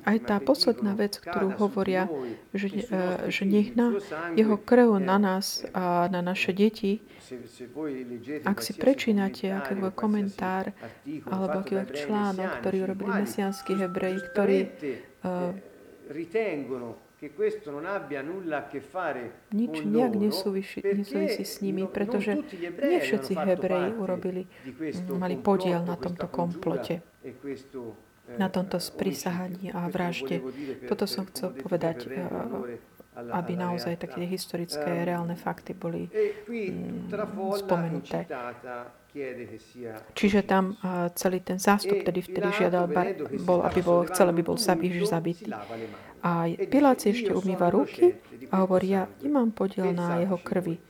Aj 0.07 0.18
tá 0.24 0.39
posledná 0.39 0.95
vec, 0.95 1.20
ktorú 1.20 1.59
hovoria, 1.59 2.07
že, 2.55 2.88
uh, 2.88 3.28
že 3.28 3.43
nech 3.43 3.76
na 3.76 3.99
jeho 4.39 4.55
krv 4.55 4.95
na 5.03 5.20
nás 5.20 5.68
a 5.76 6.07
na 6.07 6.24
naše 6.24 6.55
deti, 6.55 7.03
ak 8.47 8.64
si 8.64 8.72
prečínate 8.76 9.51
akýkoľvek 9.51 9.95
komentár 9.95 10.72
alebo 11.28 11.55
akýkoľvek 11.59 11.91
článok, 11.91 12.49
ktorý 12.64 12.78
urobili 12.88 13.11
mesianskí 13.28 13.76
hebreji, 13.76 14.20
ktorí 14.32 14.59
uh, 14.64 15.51
Nič 19.55 19.76
nejak 19.88 20.14
nesúvisí, 20.20 20.84
nesúvisí 20.84 21.43
s 21.47 21.64
nimi, 21.64 21.88
pretože 21.88 22.36
nie 22.84 22.99
všetci 22.99 23.32
Hebreji 23.32 23.95
urobili, 23.95 24.43
mali 25.07 25.39
podiel 25.39 25.88
na 25.88 25.95
tomto 25.95 26.28
komplote, 26.28 26.99
na 28.36 28.51
tomto 28.51 28.76
sprisahaní 28.76 29.72
a 29.72 29.88
vražde. 29.88 30.43
Toto 30.84 31.07
som 31.07 31.24
chcel 31.32 31.55
povedať, 31.55 32.11
aby 33.16 33.53
naozaj 33.55 34.03
také 34.03 34.28
historické, 34.28 35.07
reálne 35.07 35.39
fakty 35.39 35.72
boli 35.72 36.11
spomenuté. 37.55 38.28
Čiže 40.18 40.39
tam 40.41 40.74
uh, 40.82 41.14
celý 41.14 41.45
ten 41.45 41.61
zástup, 41.61 42.01
ktorý 42.01 42.26
vtedy 42.26 42.49
žiadal, 42.49 42.89
bar, 42.89 43.14
bol, 43.45 43.61
aby 43.61 43.80
bol, 43.86 44.09
chcel, 44.09 44.34
aby 44.34 44.41
bol 44.41 44.57
Ježiš 44.57 45.14
zabitý. 45.14 45.53
A 46.26 46.49
Pilát 46.72 46.97
si 46.97 47.14
ešte 47.14 47.30
umýva 47.30 47.70
ruky 47.70 48.18
a 48.49 48.66
hovorí, 48.66 48.97
ja 48.97 49.05
nemám 49.22 49.53
podiel 49.53 49.93
na 49.93 50.18
jeho 50.26 50.41
krvi. 50.41 50.82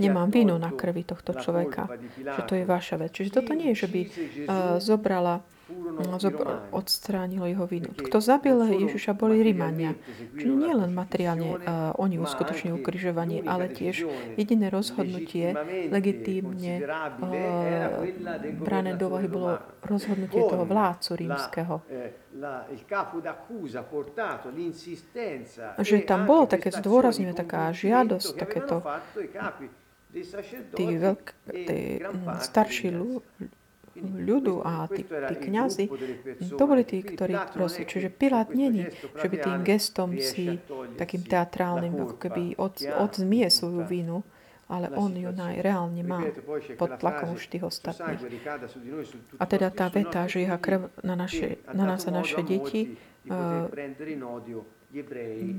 Nemám 0.00 0.28
vinu 0.32 0.56
na 0.56 0.72
krvi 0.72 1.02
tohto 1.04 1.36
človeka, 1.36 1.84
že 2.16 2.42
to 2.48 2.54
je 2.56 2.64
vaša 2.64 2.96
vec. 2.96 3.12
Čiže 3.12 3.40
toto 3.40 3.52
nie 3.52 3.76
je, 3.76 3.84
že 3.84 3.88
by 3.92 4.00
uh, 4.00 4.10
zobrala 4.80 5.44
odstránilo 6.70 7.46
jeho 7.46 7.66
vinu. 7.66 7.90
Kto 7.90 8.22
zabil 8.22 8.54
Ježiša, 8.86 9.18
boli 9.18 9.42
Rímania. 9.42 9.98
Čiže 10.38 10.54
nie 10.54 10.70
len 10.70 10.94
materiálne 10.94 11.58
uh, 11.58 11.58
oni 11.98 12.22
uskutočnili 12.22 12.78
ukrižovanie, 12.78 13.42
ale 13.42 13.66
tiež 13.74 14.06
jediné 14.38 14.70
rozhodnutie 14.70 15.50
legitímne 15.90 16.86
uh, 16.86 18.06
brané 18.62 18.94
do 18.94 19.10
úvahy 19.10 19.26
bolo 19.26 19.58
rozhodnutie 19.82 20.38
toho 20.38 20.62
vládcu 20.62 21.10
rímskeho. 21.18 21.74
Že 25.82 25.96
tam 26.06 26.20
bolo 26.30 26.44
také 26.46 26.70
zdôrazňuje 26.70 27.34
taká 27.34 27.74
žiadosť, 27.74 28.28
takéto 28.38 28.86
tí, 30.78 30.86
veľk, 30.94 31.24
tí 31.50 31.78
starší 32.38 32.94
ľudu 34.02 34.62
a 34.64 34.86
tí, 34.88 35.02
tí 35.04 35.34
kniazy, 35.34 35.84
to 36.56 36.64
boli 36.66 36.82
tí, 36.84 37.00
ktorí 37.02 37.34
prosili. 37.52 37.84
Čiže 37.88 38.08
Pilát 38.12 38.52
není, 38.52 38.86
že 38.92 39.26
by 39.26 39.36
tým 39.40 39.58
gestom 39.64 40.14
si 40.20 40.60
takým 40.96 41.24
teatrálnym 41.24 41.96
ako 41.96 42.16
keby 42.16 42.42
od, 42.60 42.80
odzmie 42.80 43.48
svoju 43.48 43.82
vinu, 43.88 44.22
ale 44.66 44.90
on 44.98 45.14
ju 45.14 45.30
naj, 45.30 45.62
reálne 45.62 46.02
má 46.02 46.26
pod 46.74 46.98
tlakom 46.98 47.38
už 47.38 47.46
tých 47.46 47.62
ostatných. 47.62 48.18
A 49.38 49.44
teda 49.46 49.70
tá 49.70 49.86
veta, 49.86 50.26
že 50.26 50.42
jeho 50.42 50.58
krv 50.58 50.90
na, 51.06 51.14
naše, 51.14 51.62
na 51.70 51.86
nás 51.86 52.02
a 52.06 52.10
naše 52.10 52.42
deti 52.42 52.98
uh, 53.30 53.70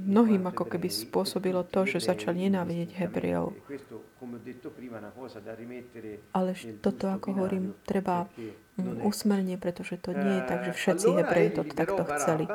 mnohým 0.08 0.44
ako 0.50 0.66
keby 0.66 0.88
spôsobilo 0.90 1.68
to, 1.68 1.86
že 1.86 2.00
začali 2.02 2.50
nenávidieť 2.50 2.90
Hebrejov. 2.98 3.54
Ale 6.34 6.50
toto, 6.82 7.06
ako 7.12 7.28
hovorím, 7.38 7.78
treba 7.86 8.26
mm, 8.26 9.06
usmerne, 9.06 9.62
pretože 9.62 10.02
to 10.02 10.16
nie 10.16 10.42
je 10.42 10.44
tak, 10.48 10.60
že 10.66 10.74
všetci 10.74 11.08
Hebreji 11.22 11.50
to 11.54 11.62
takto 11.70 12.04
chceli. 12.18 12.46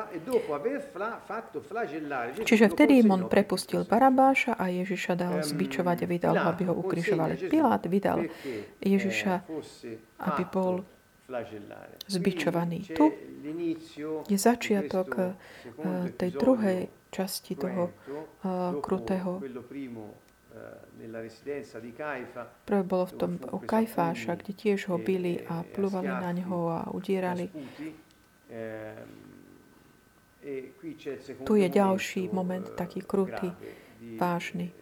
Čiže 2.43 2.67
vtedy 2.73 3.07
on 3.07 3.31
prepustil 3.31 3.87
Barabáša 3.87 4.59
a 4.59 4.73
Ježiša 4.73 5.13
dal 5.15 5.35
zbičovať 5.45 5.99
a 6.03 6.07
vydal 6.07 6.37
aby 6.43 6.63
ho 6.67 6.75
ukrižovali. 6.75 7.47
Pilát 7.47 7.83
vydal 7.87 8.27
Ježiša, 8.83 9.35
aby 10.19 10.43
bol 10.51 10.83
zbičovaný. 12.07 12.81
Tu 12.93 13.05
je 14.29 14.39
začiatok 14.39 15.09
eh, 15.19 15.35
tej 16.17 16.31
druhej 16.35 16.81
časti 17.13 17.53
toho 17.53 17.93
uh, 17.93 18.81
krutého. 18.81 19.37
Prvé 22.65 22.83
bolo 22.85 23.05
v 23.05 23.15
tom 23.21 23.33
u 23.53 23.59
Kajfáša, 23.61 24.33
kde 24.41 24.53
tiež 24.57 24.89
ho 24.89 24.97
byli 24.97 25.45
a 25.45 25.61
plúvali 25.61 26.09
na 26.09 26.33
neho 26.33 26.73
a 26.73 26.89
udierali. 26.89 27.53
Tu 31.45 31.53
je 31.57 31.69
ďalší 31.69 32.33
moment, 32.33 32.65
taký 32.77 33.01
krutý, 33.05 33.53
vážny, 34.17 34.73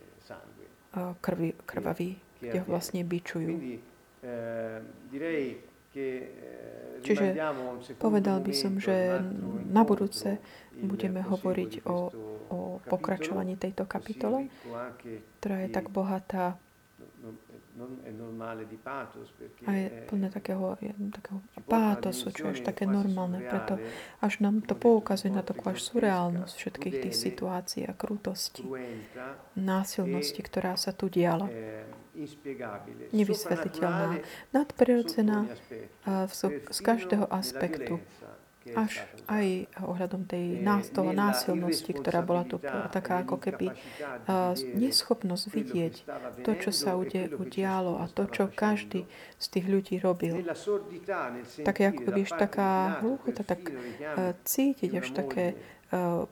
krvi, 1.21 1.55
krvavý, 1.67 2.19
kde 2.43 2.59
ho 2.63 2.67
vlastne 2.67 3.03
bičujú. 3.03 3.83
Čiže 7.01 7.33
povedal 7.97 8.45
by 8.45 8.53
som, 8.53 8.77
že 8.77 9.25
na 9.73 9.83
budúce 9.89 10.37
budeme 10.77 11.25
hovoriť 11.25 11.89
o, 11.89 11.97
o 12.53 12.59
pokračovaní 12.85 13.57
tejto 13.57 13.89
kapitole, 13.89 14.53
ktorá 15.41 15.65
je 15.65 15.69
tak 15.73 15.89
bohatá 15.89 16.61
a 19.65 19.71
je 19.73 19.89
plné 20.05 20.29
takého, 20.29 20.77
takého 21.17 21.41
pátosu, 21.65 22.29
čo 22.29 22.53
je 22.53 22.53
až 22.53 22.61
také 22.61 22.85
normálne. 22.85 23.41
Preto 23.41 23.81
až 24.21 24.45
nám 24.45 24.61
to 24.61 24.77
poukazuje 24.77 25.33
na 25.33 25.41
takú 25.41 25.65
až 25.73 25.81
surreálnosť 25.89 26.55
všetkých 26.61 26.97
tých 27.09 27.17
situácií 27.17 27.89
a 27.89 27.97
krútosti, 27.97 28.69
násilnosti, 29.57 30.45
ktorá 30.45 30.77
sa 30.77 30.93
tu 30.93 31.09
diala 31.09 31.49
nevysvetliteľná, 33.13 34.19
nadprirodzená 34.55 35.47
z 36.71 36.81
každého 36.81 37.27
aspektu 37.33 38.01
až 38.75 39.07
aj 39.31 39.71
ohľadom 39.79 40.27
tej 40.27 40.63
toho 40.91 41.15
násilnosti, 41.15 41.95
ktorá 41.95 42.21
bola 42.23 42.43
tu 42.43 42.59
taká 42.91 43.23
ako 43.23 43.39
keby 43.39 43.73
neschopnosť 44.75 45.45
vidieť 45.51 45.95
to, 46.43 46.51
čo 46.59 46.71
sa 46.75 46.99
udialo 46.99 48.03
a 48.03 48.11
to, 48.11 48.27
čo 48.27 48.51
každý 48.51 49.07
z 49.39 49.47
tých 49.47 49.67
ľudí 49.71 49.95
robil. 50.03 50.43
Také 51.63 51.91
ako 51.91 52.01
keby 52.11 52.21
taká 52.35 53.01
hluchota, 53.03 53.43
tak 53.47 53.71
cítiť 54.45 54.91
až 54.99 55.09
také 55.15 55.45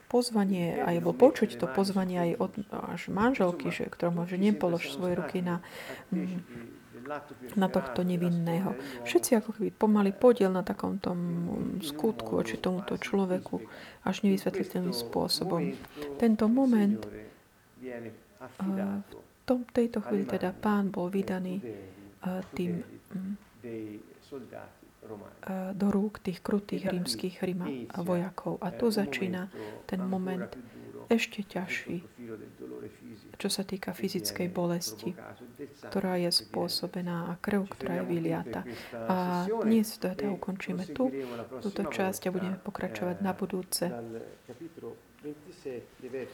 pozvanie, 0.06 0.78
alebo 0.78 1.10
počuť 1.10 1.58
to 1.58 1.66
pozvanie 1.66 2.18
aj 2.18 2.30
od 2.38 2.52
až 2.70 3.10
manželky, 3.10 3.74
že, 3.74 3.90
ktorá 3.90 4.14
môže 4.14 4.38
nepolož 4.38 4.86
svoje 4.94 5.18
ruky 5.18 5.42
na, 5.42 5.58
na 7.56 7.68
tohto 7.72 8.04
nevinného. 8.04 8.76
Všetci 9.08 9.40
ako 9.40 9.50
keby 9.56 9.70
pomali 9.72 10.12
podiel 10.12 10.52
na 10.52 10.60
takom 10.60 11.00
tom 11.00 11.18
skutku 11.80 12.44
oči 12.44 12.60
tomuto 12.60 13.00
človeku 13.00 13.64
až 14.04 14.28
nevysvetliteľným 14.28 14.92
spôsobom. 14.92 15.72
Tento 16.20 16.44
moment 16.46 17.00
v 18.38 19.12
tom, 19.48 19.64
tejto 19.72 20.04
chvíli 20.04 20.28
teda 20.28 20.52
pán 20.52 20.92
bol 20.92 21.08
vydaný 21.08 21.64
tým 22.52 22.84
do 25.72 25.86
rúk 25.88 26.20
tých 26.20 26.44
krutých 26.44 26.92
rímskych 26.92 27.40
rima 27.40 27.64
vojakov. 27.96 28.60
A 28.60 28.68
tu 28.76 28.92
začína 28.92 29.48
ten 29.88 30.04
moment 30.04 30.52
ešte 31.08 31.40
ťažší, 31.40 32.04
čo 33.38 33.48
sa 33.48 33.62
týka 33.62 33.94
fyzickej 33.94 34.50
bolesti, 34.50 35.14
ktorá 35.86 36.18
je 36.18 36.30
spôsobená 36.34 37.30
a 37.30 37.38
krv, 37.38 37.70
ktorá 37.70 38.02
je 38.02 38.04
vyliata. 38.10 38.66
A 39.06 39.46
dnes 39.62 39.94
teda 39.94 40.26
ukončíme 40.34 40.90
tu, 40.90 41.14
túto 41.62 41.86
časť 41.86 42.28
a 42.28 42.34
budeme 42.34 42.58
pokračovať 42.58 43.16
na 43.22 43.32
budúce. 43.32 43.88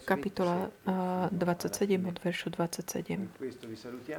Kapitola 0.04 0.68
27 1.32 2.08
od 2.08 2.16
veršu 2.20 2.48
27. 2.52 3.32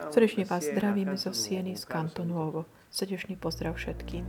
Srdečne 0.10 0.44
vás 0.46 0.66
zdravíme 0.66 1.18
zo 1.18 1.34
Sieny 1.34 1.78
z 1.78 1.86
Kantonuovo. 1.86 2.66
Srdečný 2.90 3.38
pozdrav 3.38 3.78
všetkým. 3.78 4.26